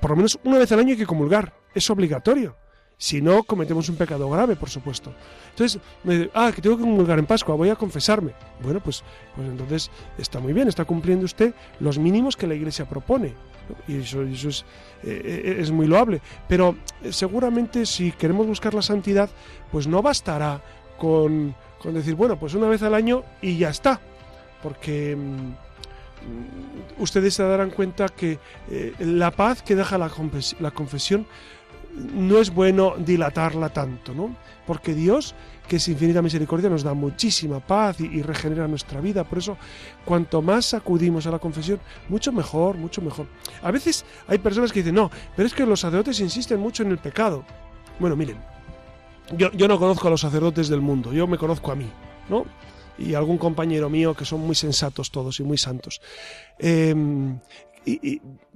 [0.00, 2.56] Por lo menos una vez al año hay que comulgar, es obligatorio.
[3.00, 5.14] Si no, cometemos un pecado grave, por supuesto.
[5.48, 8.32] Entonces, me dice, ah, que tengo que comulgar en Pascua, voy a confesarme.
[8.62, 9.02] Bueno, pues,
[9.34, 13.32] pues entonces está muy bien, está cumpliendo usted los mínimos que la Iglesia propone.
[13.88, 14.66] Y eso, eso es,
[15.02, 16.20] eh, eh, es muy loable.
[16.46, 19.30] Pero eh, seguramente si queremos buscar la santidad,
[19.72, 20.60] pues no bastará
[20.98, 23.98] con, con decir, bueno, pues una vez al año y ya está.
[24.62, 28.38] Porque mm, ustedes se darán cuenta que
[28.98, 30.10] la paz que deja la,
[30.58, 31.26] la confesión
[31.94, 34.36] no es bueno dilatarla tanto, ¿no?
[34.66, 35.34] Porque Dios,
[35.68, 39.24] que es infinita misericordia, nos da muchísima paz y, regenera nuestra vida.
[39.24, 39.56] Por eso,
[40.04, 43.26] cuanto más acudimos a la confesión, mucho mejor, mucho mejor.
[43.62, 46.90] A veces hay personas que dicen, no, pero es que los sacerdotes insisten mucho en
[46.90, 47.44] el pecado.
[47.98, 48.38] Bueno, miren,
[49.36, 51.88] yo, no conozco a los sacerdotes del mundo, yo me conozco a mí,
[52.28, 52.44] ¿no?
[52.98, 56.00] Y algún compañero mío que son muy sensatos todos y muy santos.
[56.58, 57.38] Em,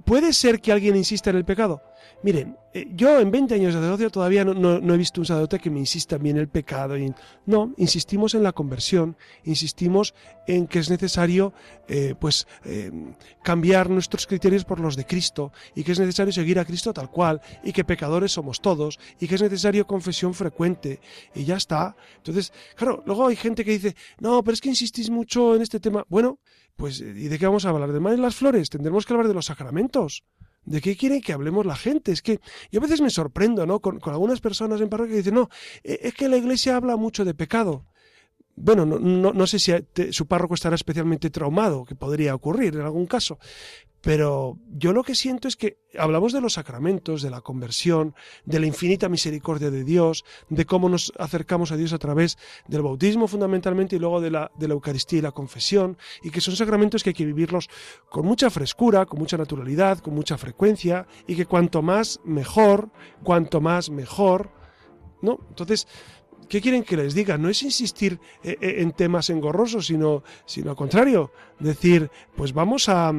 [0.03, 1.81] ¿Puede ser que alguien insista en el pecado?
[2.25, 5.69] Miren, eh, yo en 20 años de sacerdocio todavía no, he visto un sacerdote que
[5.69, 6.97] me insista bien en el pecado.
[6.97, 7.13] Y,
[7.45, 10.15] no, insistimos en la conversión, insistimos
[10.47, 11.53] en que es necesario
[11.87, 12.91] eh, pues eh,
[13.43, 17.11] cambiar nuestros criterios por los de Cristo y que es necesario seguir a Cristo tal
[17.11, 21.01] cual y que pecadores somos todos y que es necesario confesión frecuente
[21.35, 21.95] y ya está.
[22.17, 25.79] Entonces, claro, luego hay gente que dice, no, pero es que insistís mucho en este
[25.79, 26.03] tema.
[26.09, 26.39] Bueno,
[26.75, 27.93] pues ¿y de qué vamos a hablar?
[27.93, 28.71] ¿De más las flores?
[28.71, 30.23] Tendremos que hablar de los sacramentos.
[30.65, 32.11] ¿De qué quieren que hablemos la gente?
[32.11, 32.39] Es que
[32.71, 33.79] yo a veces me sorprendo, ¿no?
[33.79, 35.49] Con, algunas personas en parroquia que dicen, no,
[35.83, 37.85] e, es que la iglesia habla mucho de pecado.
[38.55, 39.73] Bueno, no, no, no sé si
[40.11, 43.37] su párroco estará especialmente traumado, que podría ocurrir en algún caso,
[44.05, 48.13] pero yo lo que siento es que hablamos de los sacramentos, de la conversión,
[48.45, 52.37] de la infinita misericordia de Dios, de cómo nos acercamos a Dios a través
[52.67, 56.39] del bautismo fundamentalmente y luego de la, de la Eucaristía y la confesión, y que
[56.39, 57.67] son sacramentos que hay que vivirlos
[58.11, 62.91] con mucha frescura, con mucha naturalidad, con mucha frecuencia, y que cuanto más mejor,
[63.23, 64.51] cuanto más mejor,
[65.23, 65.39] ¿no?
[65.49, 65.87] Entonces,
[66.47, 67.37] ¿Qué quieren que les diga?
[67.37, 72.89] No es insistir eh, eh, en temas engorrosos, sino, sino al contrario, decir, pues vamos
[72.89, 73.13] a,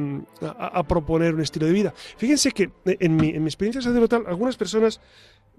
[0.87, 1.93] proponer un estilo de vida.
[2.17, 5.01] Fíjense que en mi, en mi experiencia sacerdotal, algunas personas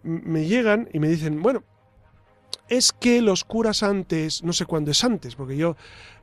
[0.03, 1.63] me llegan y me dicen, bueno,
[2.69, 5.77] es que los curas antes, no sé cuándo es antes, porque yo,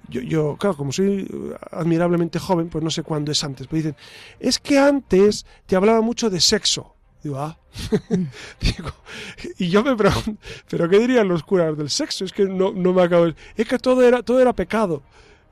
[0.08, 1.28] yo, yo, claro, como soy
[1.72, 3.96] admirablemente joven, pues no sé cuándo es antes, pero dicen,
[4.40, 6.95] es que antes te hablaba mucho de sexo.
[7.26, 7.58] Digo, ah.
[9.58, 12.24] y yo me pregunto, ¿pero qué dirían los curas del sexo?
[12.24, 13.36] Es que no, no me acabo de...
[13.58, 15.02] Es que todo era, todo era pecado.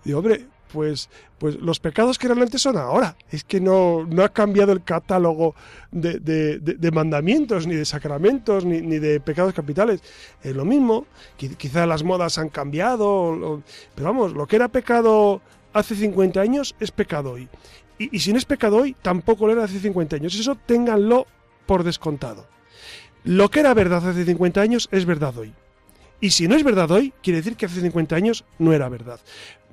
[0.03, 1.09] Digo, hombre, pues,
[1.39, 3.17] pues los pecados que antes son ahora.
[3.31, 5.55] Es que no, no ha cambiado el catálogo
[5.91, 10.03] de, de, mandamientos, ni de sacramentos, ni, ni, de pecados capitales.
[10.43, 11.07] Es lo mismo.
[11.38, 13.63] Quizá las modas han cambiado,
[13.95, 15.41] pero vamos, lo que era pecado
[15.73, 17.49] hace 50 años es pecado hoy.
[17.97, 20.36] Y, y si no es pecado hoy, tampoco lo era hace 50 años.
[20.36, 21.25] Eso ténganlo
[21.65, 22.47] por descontado.
[23.23, 25.54] Lo que era verdad hace 50 años es verdad hoy.
[26.19, 29.19] Y si no es verdad hoy, quiere decir que hace 50 años no era verdad.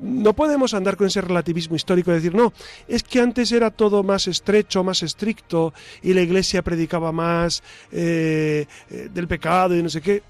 [0.00, 2.52] No podemos andar con ese relativismo histórico de decir, no,
[2.88, 5.72] es que antes era todo más estrecho, más estricto,
[6.02, 10.24] y la iglesia predicaba más eh, eh, del pecado y no sé qué.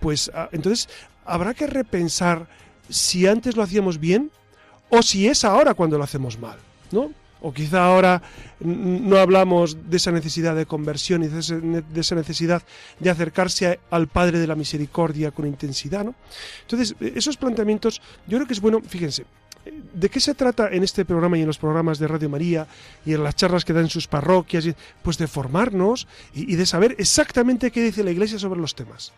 [0.00, 0.88] Pues ah, entonces
[1.24, 2.48] habrá que repensar
[2.88, 4.32] si antes lo hacíamos bien
[4.88, 6.58] o si es ahora cuando lo hacemos mal,
[6.90, 7.12] ¿no?
[7.42, 8.22] O quizá ahora
[8.60, 12.62] no hablamos de esa necesidad de conversión y de esa necesidad
[12.98, 16.14] de acercarse al Padre de la Misericordia con intensidad, ¿no?
[16.62, 19.24] Entonces, esos planteamientos, yo creo que es bueno, fíjense,
[19.92, 22.66] ¿De qué se trata en este programa y en los programas de Radio María
[23.04, 24.66] y en las charlas que dan en sus parroquias?
[25.02, 29.12] Pues de formarnos y, de saber exactamente qué dice la Iglesia sobre los temas.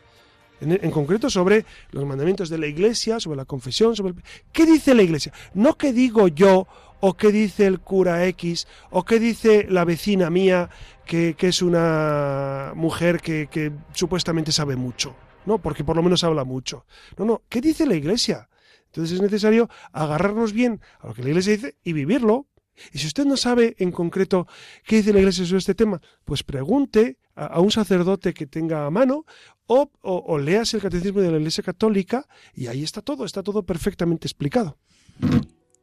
[0.61, 4.15] En, concreto sobre los mandamientos de la Iglesia, sobre la confesión, sobre...
[4.53, 5.33] ¿Qué dice la Iglesia?
[5.55, 6.67] No qué digo yo
[7.05, 10.71] o qué dice el cura X o qué dice la vecina mía
[11.05, 15.17] que, es una mujer que, que supuestamente sabe mucho.
[15.45, 16.87] No, porque por lo menos habla mucho.
[17.19, 18.49] No, no, ¿qué dice la Iglesia?
[18.87, 22.47] Entonces es necesario agarrarnos bien a lo que la Iglesia dice y vivirlo.
[22.93, 24.47] Y si usted no sabe en concreto
[24.87, 28.91] qué dice la Iglesia sobre este tema, pues pregunte a, un sacerdote que tenga a
[28.91, 29.27] mano
[29.67, 33.65] o, o, leas el catecismo de la Iglesia Católica y ahí está todo, está todo
[33.65, 34.79] perfectamente explicado.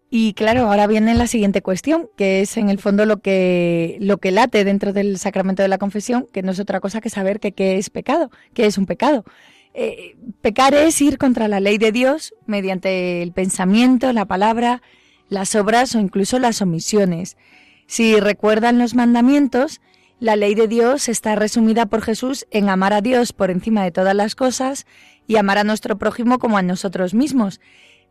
[0.09, 4.17] Y claro, ahora viene la siguiente cuestión, que es en el fondo lo que, lo
[4.17, 7.39] que late dentro del sacramento de la confesión, que no es otra cosa que saber
[7.39, 9.23] que qué es pecado, qué es un pecado.
[9.75, 14.81] Eh, pecar es ir contra la ley de Dios mediante el pensamiento, la palabra,
[15.29, 17.37] las obras o incluso las omisiones.
[17.85, 19.79] Si recuerdan los mandamientos,
[20.19, 23.91] la ley de Dios está resumida por Jesús en amar a Dios por encima de
[23.91, 24.87] todas las cosas
[25.27, 27.61] y amar a nuestro prójimo como a nosotros mismos.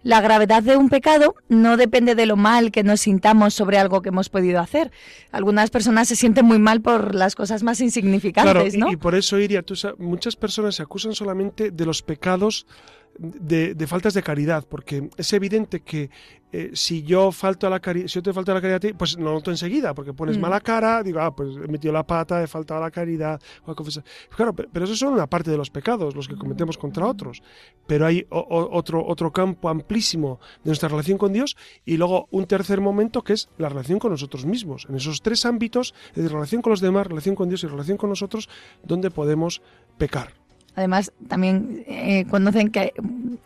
[0.03, 4.01] La gravedad de un pecado no depende de lo mal que nos sintamos sobre algo
[4.01, 4.93] que hemos podido hacer.
[5.33, 8.91] Algunas personas se sienten muy mal por las cosas más insignificantes, ¿no?
[8.93, 9.65] Y, por eso, Iria,
[9.99, 12.67] muchas personas se acusan solamente de los pecados
[13.19, 16.11] de, de, faltas de caridad, porque es evidente que
[16.51, 19.19] eh, si yo falto a la caridad, si yo te falto a la caridad, pues
[19.19, 20.41] no lo noto enseguida, porque pones mm.
[20.41, 23.71] mala cara, digo, ah, pues he metido la pata, he faltado a la caridad, o
[23.71, 24.03] a confesar.
[24.35, 27.43] Claro, pero, eso son una parte de los pecados, los que cometemos contra otros.
[27.87, 32.81] Pero hay otro, otro campo amplísimo de nuestra relación con Dios y luego un tercer
[32.81, 34.87] momento que es la relación con nosotros mismos.
[34.89, 38.09] En esos tres ámbitos, de relación con los demás, relación con Dios y relación con
[38.09, 38.49] nosotros,
[38.83, 39.61] donde podemos
[39.99, 40.33] pecar.
[40.79, 42.93] Además, también eh, conocen que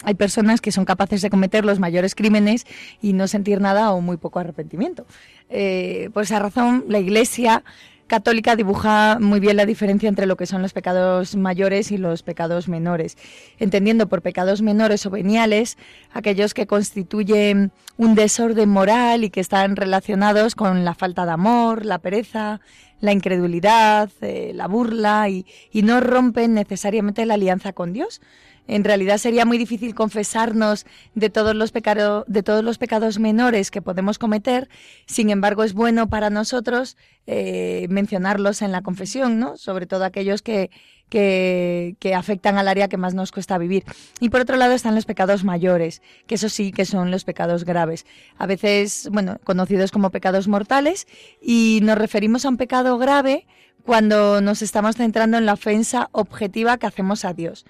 [0.04, 2.66] hay personas que son capaces de cometer los mayores crímenes
[3.00, 5.06] y no sentir nada o muy poco arrepentimiento.
[5.48, 7.64] Eh, por esa razón, la Iglesia
[8.06, 12.22] católica dibuja muy bien la diferencia entre lo que son los pecados mayores y los
[12.22, 13.16] pecados menores,
[13.58, 15.78] entendiendo por pecados menores o veniales
[16.12, 21.86] aquellos que constituyen un desorden moral y que están relacionados con la falta de amor,
[21.86, 22.60] la pereza,
[23.02, 25.44] la incredulidad, eh, la burla y,
[25.82, 28.22] no rompen necesariamente la alianza con Dios.
[28.68, 33.70] En realidad sería muy difícil confesarnos de todos los pecados de todos los pecados menores
[33.70, 34.68] que podemos cometer.
[35.06, 36.96] Sin embargo, es bueno para nosotros
[37.26, 39.56] eh, mencionarlos en la confesión, ¿no?
[39.56, 40.70] Sobre todo aquellos que,
[41.12, 43.84] que, afectan al área que más nos cuesta vivir.
[44.20, 47.64] Y por otro lado están los pecados mayores, que eso sí que son los pecados
[47.64, 48.06] graves.
[48.38, 51.06] A veces, bueno, conocidos como pecados mortales,
[51.40, 53.46] y nos referimos a un pecado grave
[53.84, 57.66] cuando nos estamos centrando en la ofensa objetiva que hacemos a Dios.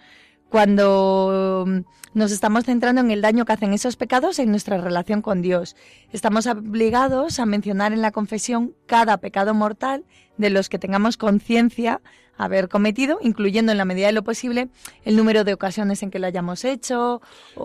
[0.53, 1.79] Cuando mm,
[2.13, 5.77] nos estamos centrando en el daño que hacen esos pecados en nuestra relación con Dios.
[6.13, 10.05] Estamos obligados a mencionar en la confesión cada pecado mortal
[10.37, 12.03] de los que tengamos conciencia
[12.37, 14.69] haber cometido, incluyendo en la medida de lo posible
[15.07, 17.23] el número de ocasiones en que lo hayamos hecho.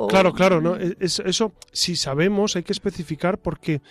[0.07, 0.77] Claro, claro, ¿no?
[0.77, 3.81] eso, si sabemos, hay que especificar porque,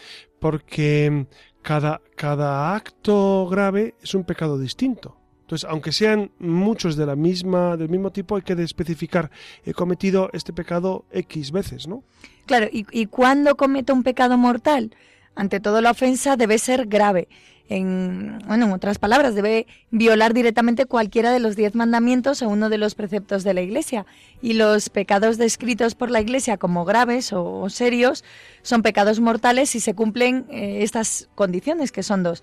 [0.41, 1.27] porque
[1.61, 5.19] cada, cada acto grave es un pecado distinto.
[5.47, 9.31] Entonces, aunque sean muchos de la misma, del mismo tipo, hay que especificar,
[9.65, 12.03] he cometido este pecado X veces, ¿no?
[12.47, 14.91] Claro, y, cuando cometo un pecado mortal,
[15.37, 17.29] ante todo la ofensa debe ser grave
[17.69, 22.69] en, bueno, en otras palabras, debe violar directamente cualquiera de los diez mandamientos o uno
[22.69, 24.05] de los preceptos de la Iglesia.
[24.43, 28.25] Y los pecados descritos por la Iglesia como graves o, serios
[28.63, 32.43] son pecados mortales si se cumplen eh, estas condiciones, que son dos.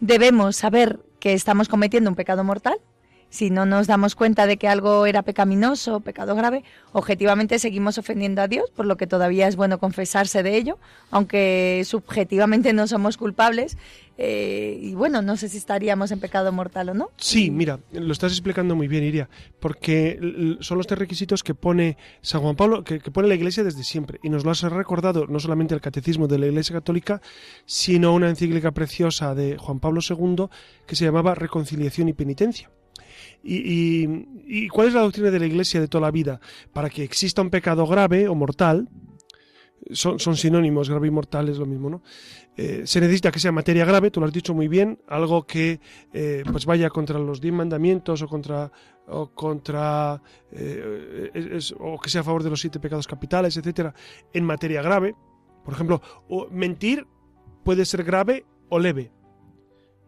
[0.00, 2.78] Debemos saber que estamos cometiendo un pecado mortal,
[3.30, 8.42] si no nos damos cuenta de que algo era pecaminoso, pecado grave, objetivamente seguimos ofendiendo
[8.42, 10.78] a Dios, por lo que todavía es bueno confesarse de ello,
[11.10, 13.78] aunque subjetivamente no somos culpables.
[14.22, 17.10] Eh, y bueno, no sé si estaríamos en pecado mortal o no.
[17.16, 19.30] Sí, mira, lo estás explicando muy bien, Iria,
[19.60, 20.18] porque
[20.60, 23.82] son los tres requisitos que pone San Juan Pablo, que, que pone la Iglesia desde
[23.82, 27.22] siempre, y nos lo has recordado no solamente el Catecismo de la Iglesia Católica,
[27.64, 30.48] sino una encíclica preciosa de Juan Pablo II
[30.86, 32.70] que se llamaba Reconciliación y Penitencia.
[33.42, 36.40] Y, cuál es la doctrina de la Iglesia de toda la vida?
[36.72, 38.88] Para que exista un pecado grave o mortal,
[39.92, 42.02] son, sinónimos, grave y mortal es lo mismo, ¿no?
[42.56, 45.80] Eh, se necesita que sea materia grave, tú lo has dicho muy bien, algo que
[46.12, 48.70] eh, pues vaya contra los diez mandamientos o contra
[49.06, 50.20] o contra
[50.52, 53.94] eh, o que sea a favor de los siete pecados capitales, etcétera,
[54.32, 55.14] en materia grave,
[55.64, 56.02] Por ejemplo,
[56.50, 57.06] mentir
[57.64, 59.10] puede ser grave o leve.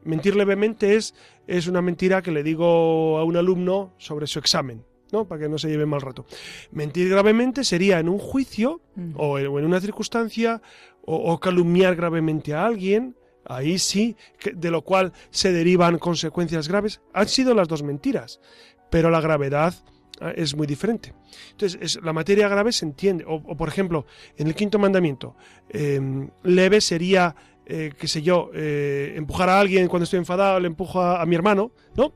[0.04, 1.14] Mentir levemente es,
[1.46, 4.84] es una mentira que le digo a un alumno sobre su examen.
[5.12, 5.28] ¿no?
[5.28, 6.26] Para que no se lleve mal rato.
[6.72, 8.80] Mentir gravemente sería en un juicio
[9.14, 10.60] o, en, una circunstancia
[11.04, 13.14] o, calumniar gravemente a alguien.
[13.44, 14.16] Ahí sí,
[14.54, 17.00] de lo cual se derivan consecuencias graves.
[17.12, 18.40] Han sido las dos mentiras,
[18.88, 19.74] pero la gravedad
[20.20, 21.12] ah, es muy diferente.
[21.50, 23.24] Entonces, la materia grave se entiende.
[23.26, 25.36] O, por ejemplo, en el quinto mandamiento,
[25.68, 27.34] em, leve sería
[27.66, 31.34] eh, qué sé yo, eh, empujar a alguien cuando estoy enfadado, le empujo a, mi
[31.34, 32.12] hermano, ¿no?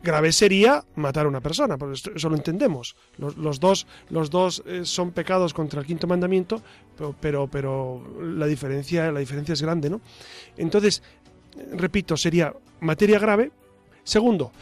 [0.00, 2.94] Grave sería matar a una persona, porque eso lo entendemos.
[3.16, 6.62] Los, dos, los dos eh, son pecados contra el quinto mandamiento,
[6.96, 10.00] pero, pero, pero, la, diferencia, la diferencia es grande, ¿no?
[10.56, 11.02] Entonces,
[11.72, 13.50] repito, sería materia grave.
[14.04, 14.52] Segundo,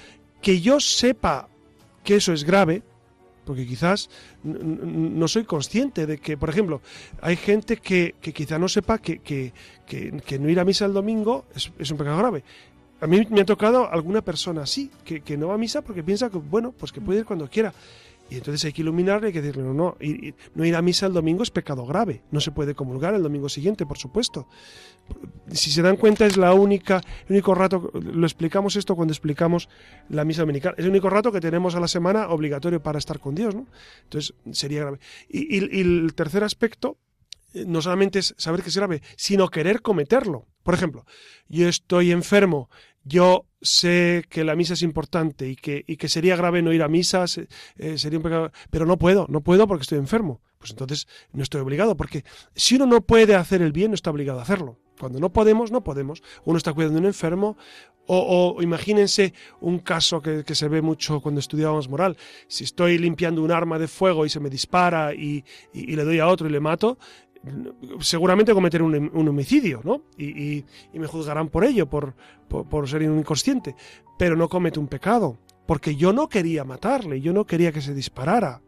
[0.40, 1.48] que yo sepa
[2.02, 2.82] que eso es grave,
[3.46, 4.10] porque quizás
[4.42, 6.82] no soy consciente de que, por ejemplo,
[7.22, 9.52] hay gente que, que quizá no sepa que, que,
[9.86, 12.42] que, no ir a misa el domingo es, un pecado grave.
[13.00, 16.28] A mí me ha tocado alguna persona así, que, no va a misa porque piensa
[16.28, 17.72] que, bueno, pues que puede ir cuando quiera.
[18.28, 21.06] Y entonces hay que iluminarle hay que decirle, no, no, ir, no ir a misa
[21.06, 22.22] el domingo es pecado grave.
[22.30, 24.48] No se puede comulgar el domingo siguiente, por supuesto.
[25.52, 29.68] Si se dan cuenta, es la única, el único rato, lo explicamos esto cuando explicamos
[30.08, 30.74] la misa dominical.
[30.76, 33.66] Es el único rato que tenemos a la semana obligatorio para estar con Dios, ¿no?
[34.04, 34.98] Entonces sería grave.
[35.28, 36.98] Y, y el tercer aspecto,
[37.54, 40.46] eh, no solamente es saber que es grave, sino querer cometerlo.
[40.64, 41.06] Por ejemplo,
[41.48, 42.68] yo estoy enfermo,
[43.06, 46.82] yo sé que la misa es importante y que, y que sería grave no ir
[46.82, 47.24] a misa,
[47.76, 50.40] eh, sería un pecado, pero no puedo, no puedo porque estoy enfermo.
[50.58, 54.10] Pues entonces no estoy obligado, porque si uno no puede hacer el bien, no está
[54.10, 54.78] obligado a hacerlo.
[54.98, 56.22] Cuando no podemos, no podemos.
[56.44, 57.56] Uno está cuidando de un enfermo,
[58.08, 62.16] o, imagínense un caso que, se ve mucho cuando estudiábamos moral.
[62.48, 66.20] Si estoy limpiando un arma de fuego y se me dispara y, y le doy
[66.20, 66.98] a otro y le mato,
[68.00, 70.02] seguramente cometeré un, homicidio, ¿no?
[70.18, 72.14] Y, me juzgarán por ello, por,
[72.48, 73.74] por, ser un inconsciente.
[74.18, 77.94] Pero no comete un pecado, porque yo no quería matarle, yo no quería que se
[77.94, 78.62] disparara.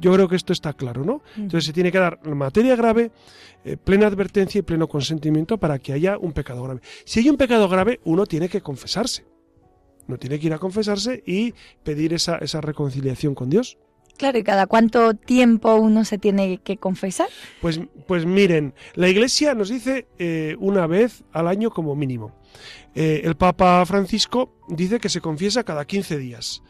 [0.00, 1.22] Yo creo que esto está claro, ¿no?
[1.36, 3.12] Entonces se tiene que dar materia grave,
[3.64, 6.80] eh, plena advertencia y pleno consentimiento para que haya un pecado grave.
[7.04, 9.24] Si hay un pecado grave, uno tiene que confesarse.
[10.08, 13.78] Uno tiene que ir a confesarse y pedir esa, esa reconciliación con Dios.
[14.16, 17.28] Claro, ¿y cada cuánto tiempo uno se tiene que confesar?
[17.60, 22.32] Pues, pues miren, la Iglesia nos dice eh, una vez al año como mínimo.
[22.94, 26.62] Eh, el Papa Francisco dice que se confiesa cada 15 días.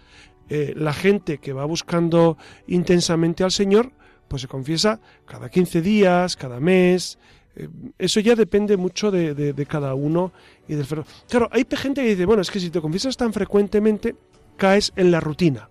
[0.48, 2.36] Eh, la gente que va buscando
[2.66, 3.92] intensamente al Señor,
[4.28, 7.18] pues se confiesa cada 15 días, cada mes.
[7.98, 10.32] eso ya depende mucho de, cada uno
[10.68, 10.86] y del
[11.28, 14.14] Claro, hay gente que dice, bueno, es que si te confiesas tan frecuentemente,
[14.56, 15.68] caes en la rutina.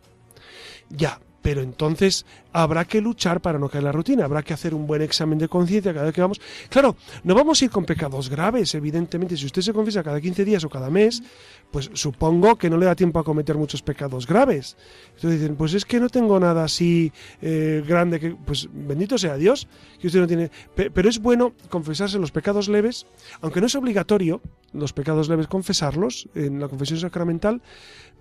[0.89, 4.73] Ya, pero entonces habrá que luchar para no caer en la rutina, habrá que hacer
[4.73, 6.41] un buen examen de conciencia cada vez que vamos.
[6.69, 9.37] Claro, no vamos a ir con pecados graves, evidentemente.
[9.37, 11.23] Si usted se confiesa cada 15 días o cada mes,
[11.71, 14.77] pues supongo que no le da tiempo a cometer muchos pecados graves.
[15.15, 17.11] Entonces dicen, pues es que no tengo nada así
[17.41, 19.67] eh, grande, que pues bendito sea Dios,
[19.99, 20.51] que usted no tiene.
[20.75, 23.07] Pero es bueno confesarse los pecados leves,
[23.41, 24.41] aunque no es obligatorio
[24.73, 27.61] los pecados leves confesarlos en la confesión sacramental,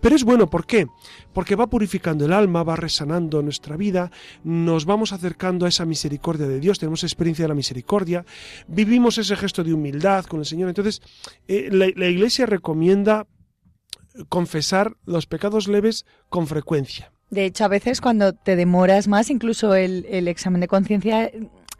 [0.00, 0.86] pero es bueno, ¿por qué?
[1.32, 4.10] Porque va purificando el alma, va resanando nuestra vida,
[4.44, 8.24] nos vamos acercando a esa misericordia de Dios, tenemos experiencia de la misericordia,
[8.66, 10.68] vivimos ese gesto de humildad con el Señor.
[10.68, 11.02] Entonces,
[11.48, 13.26] eh, la, Iglesia recomienda
[14.28, 17.12] confesar los pecados leves con frecuencia.
[17.28, 21.30] De hecho, a veces cuando te demoras más, incluso el, el examen de conciencia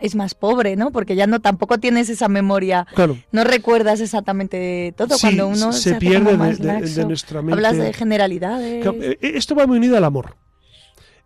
[0.01, 0.91] es más pobre, ¿no?
[0.91, 2.87] Porque ya no tampoco tienes esa memoria.
[2.95, 3.19] Claro.
[3.33, 7.55] No recuerdas exactamente todo cuando uno se, pierde de, nuestra mente.
[7.55, 8.87] Hablas de generalidades.
[8.87, 10.37] Eh, esto va muy unido al amor.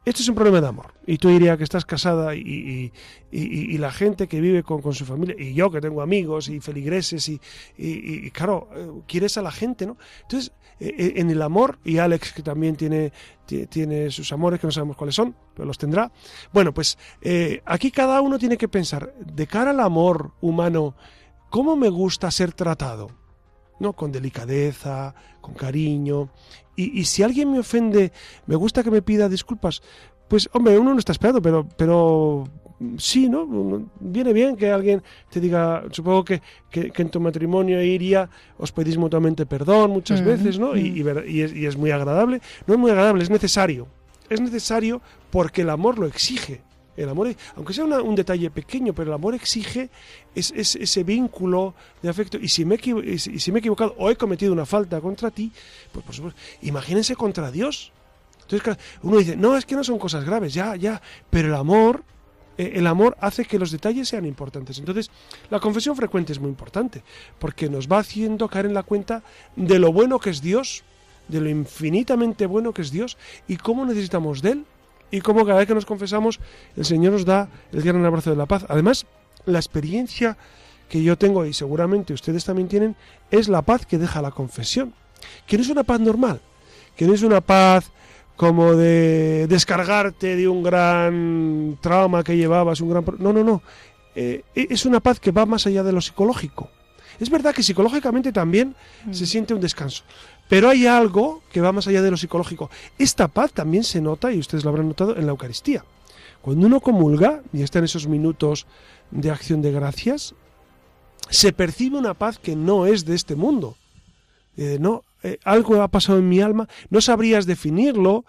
[0.04, 0.92] Esto es un problema de amor.
[1.06, 2.92] Y tú dirías que estás casada y,
[3.32, 7.30] la gente que vive con, su familia, y yo que tengo amigos y feligreses,
[7.78, 9.96] y, claro, eh, quieres a la gente, ¿no?
[10.22, 13.12] Entonces, eh, eh, en el amor, y Alex que también tiene,
[13.68, 16.10] tiene sus amores, que no sabemos cuáles son, pero los tendrá.
[16.52, 16.98] Bueno, pues
[17.64, 20.94] aquí cada uno tiene que pensar, de cara al amor humano,
[21.50, 23.10] ¿cómo me gusta ser tratado?
[23.78, 23.92] ¿no?
[23.92, 26.30] Con delicadeza, con cariño.
[26.76, 28.12] Y, si alguien me ofende,
[28.46, 29.80] me gusta que me pida disculpas.
[30.28, 32.48] Pues, hombre, uno no está esperando, pero, pero
[32.98, 33.46] sí, ¿no?
[34.00, 38.98] Viene bien que alguien te diga, supongo que, que, en tu matrimonio iría, os pedís
[38.98, 40.76] mutuamente perdón muchas mm, veces, ¿no?
[40.76, 41.28] Y, mm.
[41.28, 42.40] y, es, y es muy agradable.
[42.66, 43.86] No es muy agradable, es necesario.
[44.28, 45.00] Es necesario
[45.30, 46.62] porque el amor lo exige.
[46.96, 49.90] El amor, aunque sea un detalle pequeño, pero el amor exige
[50.34, 52.38] es, ese vínculo de afecto.
[52.38, 55.50] Y si, me, y si me he equivocado o he cometido una falta contra ti,
[55.92, 57.92] pues por supuesto, imagínense contra Dios.
[58.42, 61.00] Entonces uno dice, no, es que no son cosas graves, ya, ya,
[61.30, 62.04] pero el amor
[62.58, 64.78] eh, el amor hace que los detalles sean importantes.
[64.78, 65.10] Entonces,
[65.50, 67.02] la confesión frecuente es muy importante,
[67.38, 69.22] porque nos va haciendo caer en la cuenta
[69.56, 70.84] de lo bueno que es Dios,
[71.28, 73.16] de lo infinitamente bueno que es Dios
[73.48, 74.64] y cómo necesitamos de Él
[75.10, 76.40] y cómo cada vez que nos confesamos
[76.76, 78.66] el Señor nos da el gran abrazo de la paz.
[78.68, 79.06] Además,
[79.46, 80.36] la experiencia
[80.88, 82.96] que yo tengo y seguramente ustedes también tienen
[83.30, 84.94] es la paz que deja la confesión,
[85.46, 86.40] que no es una paz normal,
[86.96, 87.90] que no es una paz
[88.36, 93.04] como de descargarte de un gran trauma que llevabas, un gran...
[93.18, 93.62] No, no, no.
[94.14, 96.70] Eh, e, es una paz que va más allá de lo psicológico.
[97.20, 98.74] Es verdad que psicológicamente también
[99.12, 99.26] se mm.
[99.26, 100.02] siente un descanso,
[100.48, 102.70] pero hay algo que va más allá de lo psicológico.
[102.98, 105.84] Esta paz también se nota, y ustedes lo habrán notado, en la Eucaristía.
[106.42, 108.66] Cuando uno comulga y está en esos minutos
[109.10, 110.34] de acción de gracias,
[111.30, 113.76] se percibe una paz que no es de este mundo.
[114.56, 118.26] Eh, no, eh, algo ha pasado en mi alma, no sabrías definirlo,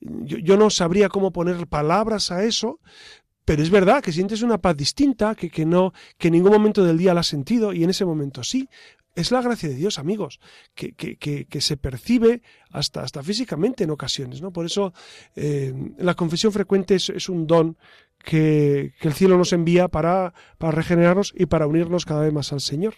[0.00, 2.80] yo, no sabría cómo poner palabras a eso,
[3.44, 6.82] pero es verdad que sientes una paz distinta, que, que no, que en ningún momento
[6.84, 8.68] del día la has sentido, y en ese momento sí.
[9.14, 10.38] Es la gracia de Dios, amigos,
[10.74, 12.40] que, que, que, se percibe
[12.70, 14.40] hasta, hasta físicamente en ocasiones.
[14.40, 14.52] ¿no?
[14.52, 14.92] Por eso
[15.34, 17.76] eh, la confesión frecuente es, es un don
[18.24, 22.52] que, que, el cielo nos envía para, para regenerarnos y para unirnos cada vez más
[22.52, 22.94] al Señor.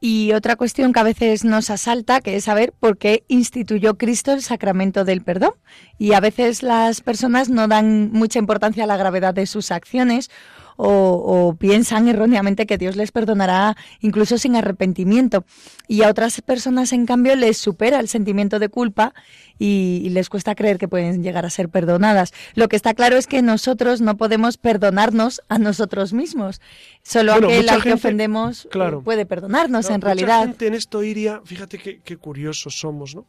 [0.00, 4.32] Y otra cuestión que a veces nos asalta, que es saber por qué instituyó Cristo
[4.32, 5.52] el sacramento del perdón.
[5.98, 10.30] Y a veces las personas no dan mucha importancia a la gravedad de sus acciones
[10.76, 15.44] o, piensan erróneamente que Dios les perdonará incluso sin arrepentimiento.
[15.88, 19.14] Y a otras personas, en cambio, les supera el sentimiento de culpa
[19.58, 22.32] y, les cuesta creer que pueden llegar a ser perdonadas.
[22.54, 26.60] Lo que está claro es que nosotros no podemos perdonarnos a nosotros mismos.
[27.02, 30.40] Solo aquel al que ofendemos eh, puede perdonarnos, en realidad.
[30.40, 33.26] Mucha gente en esto iría, fíjate qué, curiosos somos, ¿no?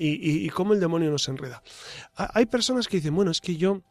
[0.00, 1.60] Y, y, cómo el demonio nos enreda.
[2.14, 3.82] Hay personas que dicen, bueno, es que yo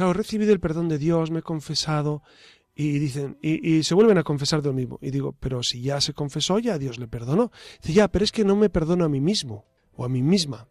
[0.00, 2.22] Claro, he recibido el perdón de Dios, me he confesado,
[2.74, 4.98] y dicen, y, se vuelven a confesar de lo mismo.
[5.02, 7.52] Y digo, pero si ya se confesó, ya Dios le perdonó.
[7.82, 10.68] Dice, ya, pero es que no me perdono a mí mismo o a mí misma.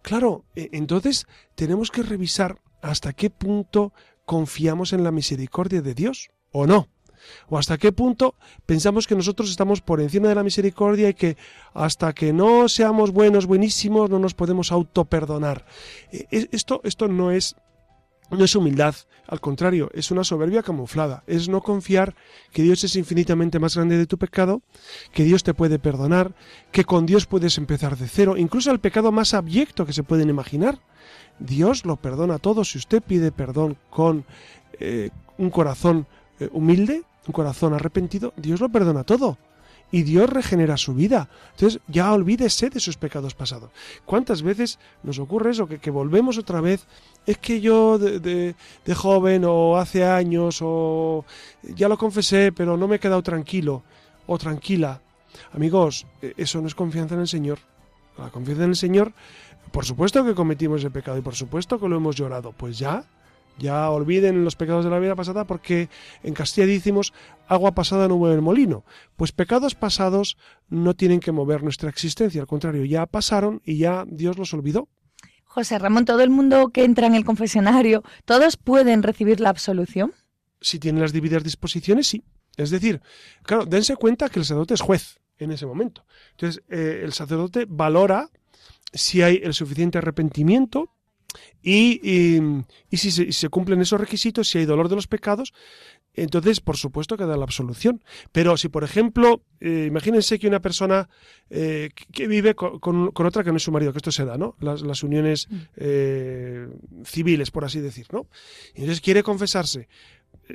[0.00, 1.26] Claro, e, entonces
[1.56, 3.92] tenemos que revisar hasta qué punto
[4.24, 6.86] confiamos en la misericordia de Dios o no.
[7.48, 11.36] O hasta qué punto pensamos que nosotros estamos por encima de la misericordia y que
[11.74, 15.66] hasta que no seamos buenos, buenísimos, no nos podemos autoperdonar.
[16.12, 17.56] E, esto, esto no es
[18.30, 18.94] no es humildad,
[19.26, 22.14] al contrario, es una soberbia camuflada, es no confiar
[22.52, 24.62] que Dios es infinitamente más grande de tu pecado,
[25.12, 26.34] que Dios te puede perdonar,
[26.72, 30.30] que con Dios puedes empezar de cero, incluso el pecado más abyecto que se pueden
[30.30, 30.78] imaginar.
[31.38, 32.64] Dios lo perdona todo.
[32.64, 34.24] Si usted pide perdón con
[34.80, 36.06] eh, un corazón
[36.40, 39.38] eh, humilde, un corazón arrepentido, Dios lo perdona todo
[39.90, 41.28] y Dios regenera su vida.
[41.52, 43.70] Entonces ya olvídese de sus pecados pasados.
[44.04, 45.66] ¿Cuántas veces nos ocurre eso?
[45.66, 46.86] Que, volvemos otra vez.
[47.26, 51.24] Es que yo de, de, joven o hace años o
[51.62, 53.82] ya lo confesé, pero no me he quedado tranquilo
[54.26, 55.00] o tranquila.
[55.52, 57.58] Amigos, e, eso no es confianza en el Señor.
[58.16, 59.12] La confianza en el Señor,
[59.70, 62.52] por supuesto que cometimos el pecado y por supuesto que lo hemos llorado.
[62.52, 63.04] Pues ya,
[63.58, 65.88] ya olviden los pecados de la vida pasada porque
[66.22, 67.12] en Castilla decimos
[67.46, 68.84] agua pasada no mueve el molino.
[69.16, 70.36] Pues pecados pasados
[70.68, 74.88] no tienen que mover nuestra existencia, al contrario, ya pasaron y ya Dios los olvidó.
[75.44, 80.12] José Ramón, todo el mundo que entra en el confesionario, ¿todos pueden recibir la absolución?
[80.60, 82.22] Si tienen las debidas disposiciones, sí.
[82.56, 83.00] Es decir,
[83.42, 86.04] claro, dense cuenta que el sacerdote es juez en ese momento.
[86.32, 88.30] Entonces, eh, el sacerdote valora
[88.92, 90.90] si hay el suficiente arrepentimiento
[91.62, 92.40] y,
[92.92, 95.52] si, se, cumplen esos requisitos, si hay dolor de los pecados,
[96.14, 98.02] entonces por supuesto que da la absolución.
[98.32, 101.08] Pero si, por ejemplo, eh, imagínense que una persona
[101.50, 104.56] eh, que vive con, otra que no es su marido, que esto se da, ¿no?
[104.60, 105.56] Las, uniones mm.
[105.76, 106.68] eh,
[107.04, 108.26] civiles, por así decir, ¿no?
[108.74, 109.88] Y entonces quiere confesarse.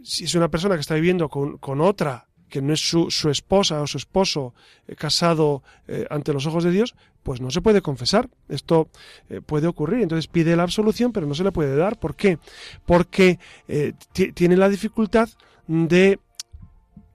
[0.04, 3.32] Si es una persona que está viviendo con, con otra que no es su, su
[3.32, 4.54] esposa o su esposo
[4.88, 6.94] eh, casado eh, ante los ojos de Dios,
[7.24, 8.30] pues no se puede confesar.
[8.48, 8.90] Esto
[9.28, 10.04] eh, puede ocurrir.
[10.04, 11.98] Entonces pide la absolución, pero no se le puede dar.
[11.98, 12.38] ¿Por qué?
[12.86, 13.40] Porque
[14.36, 15.30] tiene la dificultad
[15.66, 16.20] de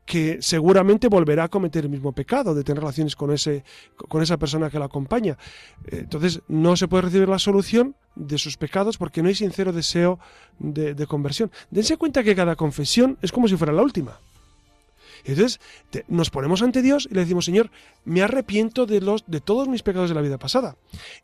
[0.04, 3.62] que seguramente volverá a cometer el mismo pecado, de tener relaciones con, ese,
[4.08, 5.38] con esa persona que la acompaña.
[5.86, 10.18] Entonces no se puede recibir la solución de sus pecados porque no hay sincero deseo
[10.58, 11.52] de, de conversión.
[11.70, 14.18] Dense cuenta que cada confesión es como si fuera la última.
[15.24, 15.60] Entonces
[16.08, 17.70] nos ponemos ante Dios y le decimos, Señor,
[18.04, 20.76] me arrepiento de, los, de todos mis pecados de la vida pasada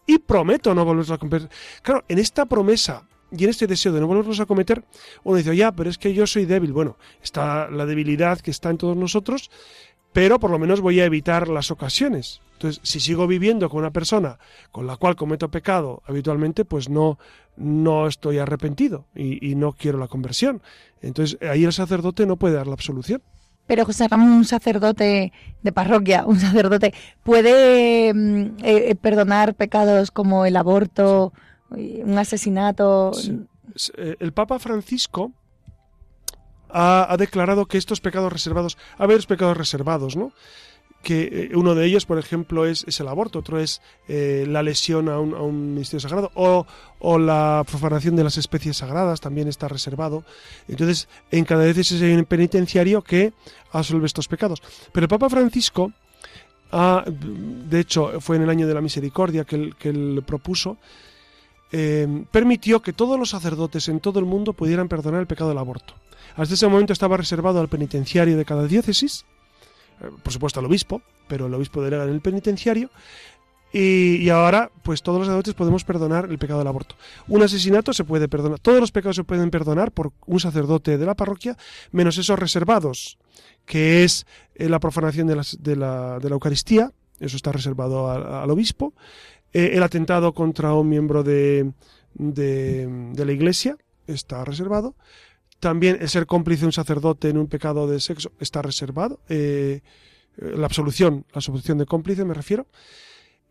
[0.06, 1.48] y prometo no volverlos a cometer.
[1.82, 4.84] Claro, en esta promesa y en este deseo de no volverlos a cometer,
[5.24, 6.72] uno dice, ya, pero es que yo soy débil.
[6.72, 9.50] Bueno, está la debilidad que está en todos nosotros,
[10.12, 12.40] pero por lo menos voy a evitar las ocasiones.
[12.52, 14.38] Entonces, si sigo viviendo con una persona
[14.70, 17.18] con la cual cometo pecado habitualmente, pues no,
[17.56, 20.62] no estoy arrepentido y, y no quiero la conversión.
[21.02, 23.22] Entonces, ahí el sacerdote no puede dar la absolución.
[23.66, 26.92] Pero un sacerdote de parroquia, un sacerdote,
[27.22, 31.32] ¿puede mm, eh, eh, perdonar pecados como el aborto,
[31.70, 33.12] un asesinato?
[33.96, 35.32] Eh, El Papa Francisco
[36.68, 40.32] ha, ha declarado que estos pecados reservados, hay varios pecados reservados, ¿no?
[41.04, 45.08] Que eh, uno de ellos, por ejemplo, es, el aborto, otro es eh, la lesión
[45.08, 46.66] a un, a un ministerio sagrado o,
[46.98, 50.24] o, la profanación de las especies sagradas, también está reservado.
[50.66, 53.32] Entonces, en cada vez hay un penitenciario que
[53.70, 54.60] absuelve estos pecados.
[54.90, 55.92] Pero el Papa Francisco,
[56.72, 60.78] ha, de hecho, fue en el año de la misericordia que él, que propuso,
[61.70, 65.58] eh, permitió que todos los sacerdotes en todo el mundo pudieran perdonar el pecado del
[65.58, 65.94] aborto.
[66.36, 69.24] Hasta ese momento estaba reservado al penitenciario de cada diócesis,
[70.22, 72.90] por supuesto al obispo, pero el obispo delega en el penitenciario.
[73.76, 76.94] Y, ahora, pues todos los sacerdotes podemos perdonar el pecado del aborto.
[77.26, 78.60] Un asesinato se puede perdonar.
[78.60, 81.56] Todos los pecados se pueden perdonar por un sacerdote de la parroquia,
[81.90, 83.18] menos esos reservados,
[83.66, 88.94] que es eh, la profanación de, la, Eucaristía, eso está reservado al obispo,
[89.52, 91.72] eh, el atentado contra un miembro de,
[92.14, 93.76] de la Iglesia
[94.06, 94.94] está reservado,
[95.64, 99.20] también el ser cómplice de un sacerdote en un pecado de sexo está reservado.
[99.30, 99.80] Eh,
[100.36, 102.66] la absolución, la absolución de cómplice me refiero.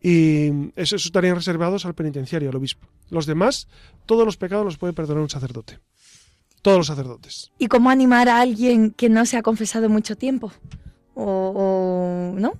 [0.00, 2.86] Y eso, eso, estarían reservados al penitenciario, al obispo.
[3.10, 3.66] Los demás,
[4.06, 5.80] todos los pecados los puede perdonar un sacerdote.
[6.62, 7.50] Todos los sacerdotes.
[7.58, 10.52] ¿Y cómo animar a alguien que no se ha confesado mucho tiempo?
[11.16, 12.52] ¿O, o no?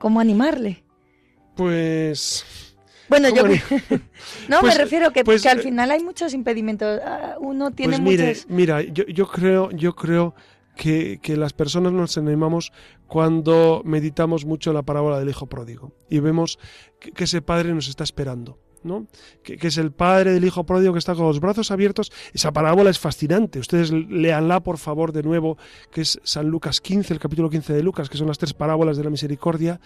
[0.00, 0.82] ¿Cómo animarle?
[1.54, 2.44] Pues
[3.08, 3.42] bueno, yo
[4.48, 7.00] no pues, me refiero que, pues, que, al final hay muchos impedimentos.
[7.40, 8.46] Uno tiene pues mire, muchos.
[8.48, 10.34] Mira, yo, yo creo, yo creo
[10.76, 12.72] que, que, las personas nos animamos
[13.06, 16.58] cuando meditamos mucho la parábola del hijo pródigo y vemos
[17.00, 18.58] que, que ese padre nos está esperando.
[18.84, 19.06] ¿no?
[19.42, 22.12] Que, que, es el padre del hijo pródigo que está con los brazos abiertos.
[22.32, 23.58] Esa parábola es fascinante.
[23.58, 25.58] Ustedes léanla, por favor, de nuevo,
[25.90, 28.96] que es San Lucas 15, el capítulo 15 de Lucas, que son las tres parábolas
[28.96, 29.80] de la misericordia,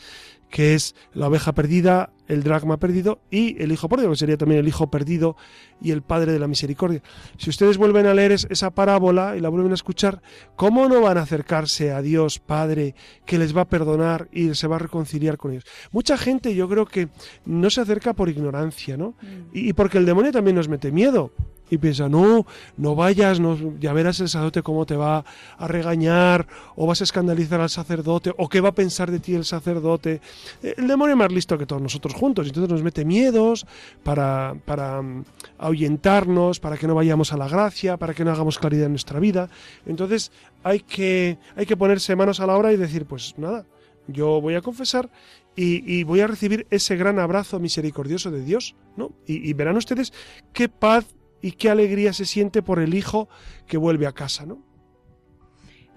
[0.52, 4.60] que es la oveja perdida, el dracma perdido y el hijo pródigo, que sería también
[4.60, 5.34] el hijo perdido
[5.80, 7.02] y el padre de la misericordia.
[7.38, 10.20] Si ustedes vuelven a leer esa parábola y la vuelven a escuchar,
[10.54, 12.94] ¿cómo no van a acercarse a Dios Padre
[13.24, 15.64] que les va a perdonar y se va a reconciliar con ellos?
[15.90, 17.08] Mucha gente yo creo que
[17.46, 19.14] no se acerca por ignorancia, ¿no?
[19.22, 19.50] Mm.
[19.54, 21.32] Y porque el demonio también nos mete miedo
[21.72, 22.44] y piensa, no,
[22.76, 23.40] no vayas,
[23.80, 25.24] ya verás el sacerdote cómo te va
[25.56, 26.46] a regañar,
[26.76, 30.20] o vas a escandalizar al sacerdote, o qué va a pensar de ti el sacerdote.
[30.62, 33.64] El demonio es más listo que todos nosotros juntos, entonces nos mete miedos
[34.02, 35.24] para, para um,
[35.56, 39.18] ahuyentarnos, para que no vayamos a la gracia, para que no hagamos claridad en nuestra
[39.18, 39.48] vida.
[39.86, 40.30] Entonces
[40.62, 43.64] hay que, hay que ponerse manos a la obra y decir, pues nada,
[44.08, 45.08] yo voy a confesar
[45.56, 49.12] y, voy a recibir ese gran abrazo misericordioso de Dios, ¿no?
[49.26, 50.12] Y verán ustedes
[50.52, 51.06] qué paz
[51.42, 53.28] y qué alegría se siente por el hijo
[53.66, 54.62] que vuelve a casa, ¿no?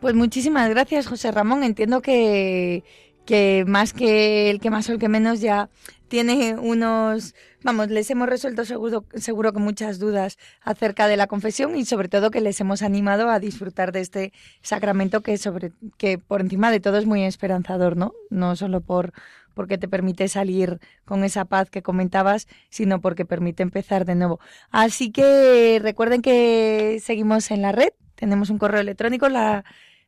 [0.01, 1.63] Pues muchísimas gracias, José Ramón.
[1.63, 2.83] Entiendo que,
[3.25, 5.69] que más que el que más o el que menos ya
[6.07, 7.33] tiene unos,
[7.63, 12.09] vamos, les hemos resuelto seguro, seguro que muchas dudas acerca de la confesión y sobre
[12.09, 16.71] todo que les hemos animado a disfrutar de este sacramento que sobre que por encima
[16.71, 18.13] de todo es muy esperanzador, ¿no?
[18.29, 19.13] No solo por
[19.55, 24.39] porque te permite salir con esa paz que comentabas, sino porque permite empezar de nuevo.
[24.69, 29.65] Así que recuerden que seguimos en la red, tenemos un correo electrónico, la,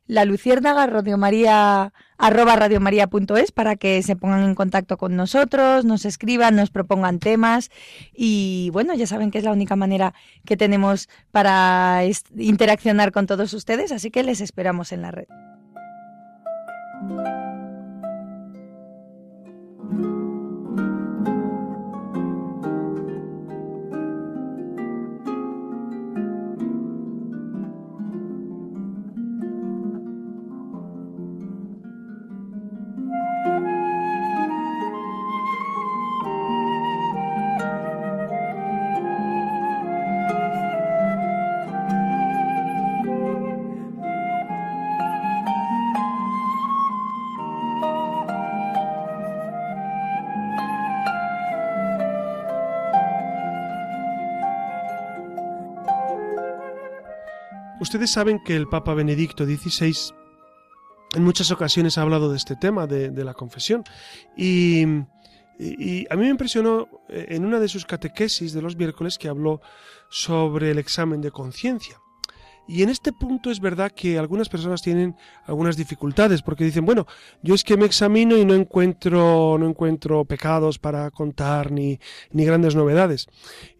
[0.08, 6.56] la luciérnaga radiomaría arroba radiomaria.es para que se pongan en contacto con nosotros, nos escriban,
[6.56, 7.70] nos propongan temas
[8.12, 12.02] y bueno, ya saben que es la única manera que tenemos para
[12.36, 15.26] interaccionar con todos ustedes, así que les esperamos en la red.
[57.88, 59.96] Ustedes saben que el Papa Benedicto XVI
[61.14, 63.82] en muchas ocasiones ha hablado de este tema, de, la confesión.
[64.36, 64.82] Y,
[65.58, 69.28] y, y, a mí me impresionó en una de sus catequesis de los miércoles que
[69.28, 69.62] habló
[70.10, 71.98] sobre el examen de conciencia.
[72.68, 75.16] Y en este punto es verdad que algunas personas tienen
[75.46, 77.06] algunas dificultades porque dicen, bueno,
[77.42, 81.98] yo es que me examino y no encuentro, no encuentro pecados para contar ni,
[82.30, 83.26] ni grandes novedades.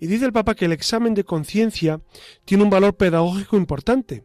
[0.01, 2.01] Y dice el Papa que el examen de conciencia
[2.47, 4.25] tiene un valor pedagógico importante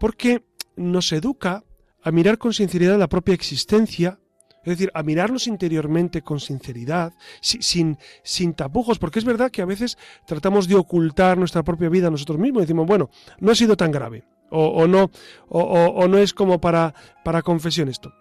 [0.00, 0.44] porque
[0.74, 1.62] nos educa
[2.02, 4.18] a mirar con sinceridad la propia existencia
[4.64, 9.66] es decir, a mirarnos interiormente con sinceridad, sin, sin tapujos, porque es verdad que a
[9.66, 13.10] veces tratamos de ocultar nuestra propia vida a nosotros mismos y decimos, bueno,
[13.40, 14.24] no ha sido tan grave.
[14.54, 15.10] O, no
[15.48, 16.94] o, no es como para,
[17.24, 18.12] para confesión esto.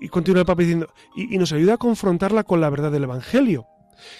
[0.00, 3.66] Y continúa el Papa diciendo, y, nos ayuda a confrontarla con la verdad del Evangelio.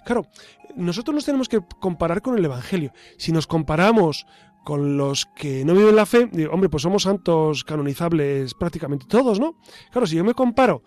[0.05, 0.27] Claro,
[0.75, 2.93] nosotros nos tenemos que comparar con el Evangelio.
[3.19, 4.27] Si nos comparamos
[4.65, 9.57] con los que no viven la fe, hombre, pues somos santos canonizables prácticamente todos, ¿no?
[9.91, 10.83] Claro, si yo me comparo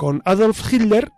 [0.00, 1.12] con Adolf Hitler,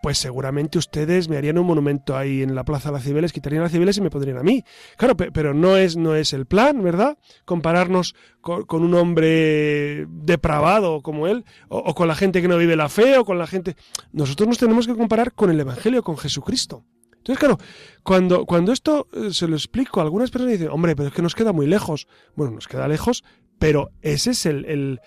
[0.00, 3.62] pues seguramente ustedes me harían un monumento ahí en la Plaza de las Cibeles, quitarían
[3.62, 4.64] las Cibeles y me pondrían a mí.
[4.96, 7.18] Claro, pero no es, no es el plan, ¿verdad?
[7.44, 12.88] Compararnos con, un hombre depravado como él, o, con la gente que no vive la
[12.88, 13.76] fe, o con la gente...
[14.10, 16.86] Nosotros nos tenemos que comparar con el Evangelio, con Jesucristo.
[17.12, 17.58] Entonces, claro,
[18.02, 21.34] cuando, cuando esto eh, se lo explico, algunas personas dicen, hombre, pero es que nos
[21.34, 22.08] queda muy lejos.
[22.34, 23.22] Bueno, nos queda lejos,
[23.58, 25.00] pero ese es el,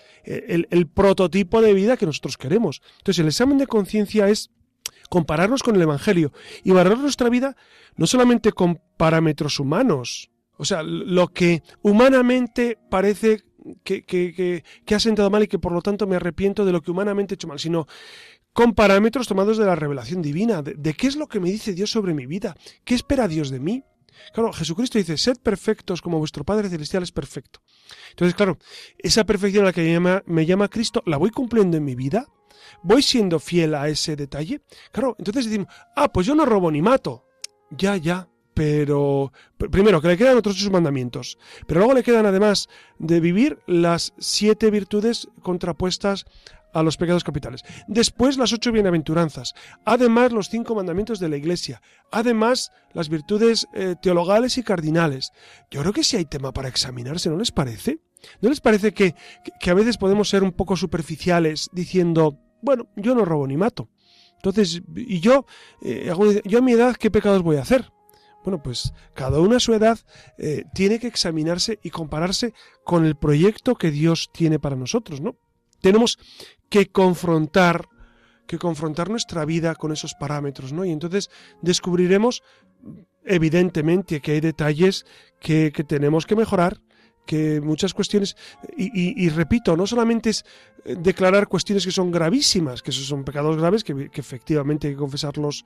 [0.94, 2.82] prototipo de vida que nosotros queremos.
[2.98, 4.50] Entonces el examen de conciencia es
[5.08, 6.32] compararnos con el Evangelio
[6.64, 7.56] y valorar nuestra vida
[7.96, 13.42] no solamente con parámetros humanos, o sea, lo que humanamente parece
[13.84, 16.90] que, que, ha sentado mal y que por lo tanto me arrepiento de lo que
[16.90, 17.86] humanamente he hecho mal, sino
[18.52, 21.90] con parámetros tomados de la revelación divina, de qué es lo que me dice Dios
[21.90, 23.84] sobre mi vida, qué espera Dios de mí.
[24.32, 27.60] Claro, Jesucristo dice, sed perfectos como vuestro Padre Celestial es perfecto.
[28.10, 28.58] Entonces, claro,
[28.98, 32.26] esa perfección a la que me llama, Cristo, ¿la voy cumpliendo en mi vida?
[32.82, 34.62] ¿Voy siendo fiel a ese detalle?
[34.92, 37.24] Claro, entonces decimos, ah, pues yo no robo ni mato.
[37.70, 39.32] Ya, ya, pero
[39.70, 44.12] primero que le quedan otros sus mandamientos, pero luego le quedan además de vivir las
[44.18, 46.26] siete virtudes contrapuestas
[46.72, 47.64] a los pecados capitales.
[47.86, 49.54] Después las ocho bienaventuranzas.
[49.84, 51.82] Además los cinco mandamientos de la Iglesia.
[52.10, 55.32] Además las virtudes eh, teologales y cardinales.
[55.70, 58.00] Yo creo que sí hay tema para examinarse, ¿no les parece?
[58.40, 59.14] ¿No les parece que,
[59.60, 63.88] que, a veces podemos ser un poco superficiales diciendo, bueno, yo no robo ni mato?
[64.36, 65.46] Entonces, ¿y yo,
[65.82, 66.12] eh,
[66.44, 67.92] yo a mi edad qué pecados voy a hacer?
[68.44, 69.98] Bueno, pues cada uno a su edad
[70.36, 72.54] eh, tiene que examinarse y compararse
[72.84, 75.36] con el proyecto que Dios tiene para nosotros, ¿no?
[75.80, 76.18] Tenemos
[76.72, 77.90] que confrontar
[78.46, 80.84] que confrontar nuestra vida con esos parámetros, ¿no?
[80.84, 81.30] Y entonces
[81.62, 82.42] descubriremos
[83.24, 85.06] evidentemente que hay detalles
[85.38, 86.80] que, tenemos que mejorar,
[87.24, 88.36] que muchas cuestiones,
[88.76, 90.44] y, repito, no solamente es
[90.84, 94.94] eh, declarar cuestiones que son gravísimas, que esos son pecados graves, que, que efectivamente hay
[94.94, 95.64] que confesarlos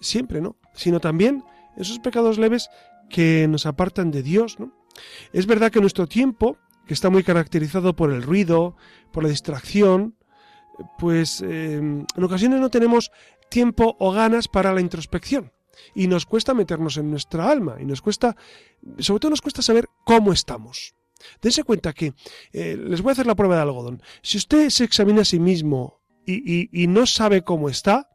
[0.00, 0.56] siempre, ¿no?
[0.74, 1.42] Sino también
[1.76, 2.68] esos pecados leves
[3.10, 4.72] que nos apartan de Dios, ¿no?
[5.32, 8.76] Es verdad que nuestro tiempo, que está muy caracterizado por el ruido,
[9.12, 10.14] por la distracción,
[10.98, 13.10] pues em, en ocasiones no tenemos
[13.48, 15.52] tiempo o ganas para la introspección.
[15.94, 18.36] Y nos cuesta meternos en nuestra alma, y nos cuesta,
[18.98, 20.94] sobre todo nos cuesta saber cómo estamos.
[21.40, 22.14] Dense cuenta que,
[22.52, 25.38] eh, les voy a hacer la prueba de algodón, si usted se examina a sí
[25.38, 28.08] mismo y, no sabe cómo está,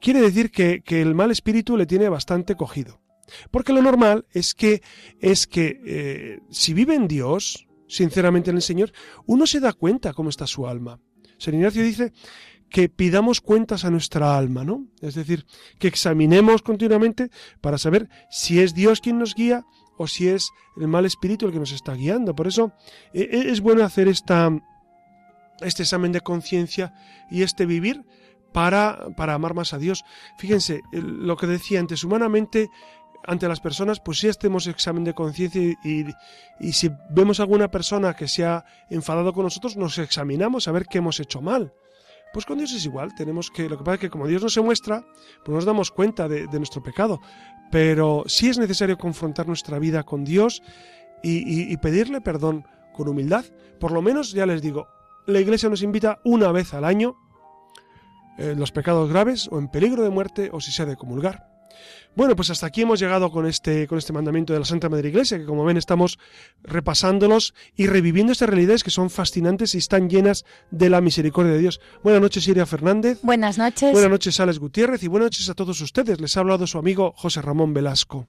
[0.00, 3.00] quiere decir que, el mal espíritu le tiene bastante cogido.
[3.50, 4.82] Porque lo normal es que,
[5.20, 8.92] es que eh, si vive en Dios, sinceramente en el Señor,
[9.26, 11.00] uno se da cuenta cómo está su alma.
[11.42, 12.12] San Ignacio dice
[12.70, 14.86] que pidamos cuentas a nuestra alma, ¿no?
[15.00, 15.44] Es decir,
[15.78, 17.30] que examinemos continuamente
[17.60, 19.64] para saber si es Dios quien nos guía
[19.98, 22.34] o si es el mal espíritu el que nos está guiando.
[22.34, 22.72] Por eso
[23.12, 24.50] e, e, es bueno hacer esta,
[25.60, 26.94] este examen de conciencia
[27.30, 28.04] y este vivir
[28.52, 30.04] para, para amar más a Dios.
[30.38, 32.70] Fíjense, lo que decía antes, humanamente
[33.24, 38.28] ante las personas, pues si hacemos examen de conciencia y, si vemos alguna persona que
[38.28, 41.72] se ha enfadado con nosotros, nos examinamos a ver qué hemos hecho mal.
[42.32, 44.48] Pues con Dios es igual, tenemos que, lo que pasa es que como Dios no
[44.48, 45.04] se muestra,
[45.44, 47.20] pues nos damos cuenta de, nuestro pecado.
[47.70, 50.62] Pero sí es necesario confrontar nuestra vida con Dios
[51.22, 53.44] y, y pedirle perdón con humildad.
[53.78, 54.88] Por lo menos, ya les digo,
[55.26, 57.16] la Iglesia nos invita una vez al año
[58.38, 61.51] en los pecados graves o en peligro de muerte o si se ha de comulgar.
[62.14, 65.08] Bueno, pues hasta aquí hemos llegado con este, con este mandamiento de la Santa Madre
[65.08, 66.18] Iglesia, que como ven estamos
[66.62, 71.58] repasándolos y reviviendo estas realidades que son fascinantes y están llenas de la misericordia de
[71.58, 71.80] Dios.
[72.02, 73.18] Buenas noches, Iria Fernández.
[73.22, 73.92] Buenas noches.
[73.92, 76.20] Buenas noches, Alex Gutiérrez, y buenas noches a todos ustedes.
[76.20, 78.28] Les ha hablado su amigo José Ramón Velasco.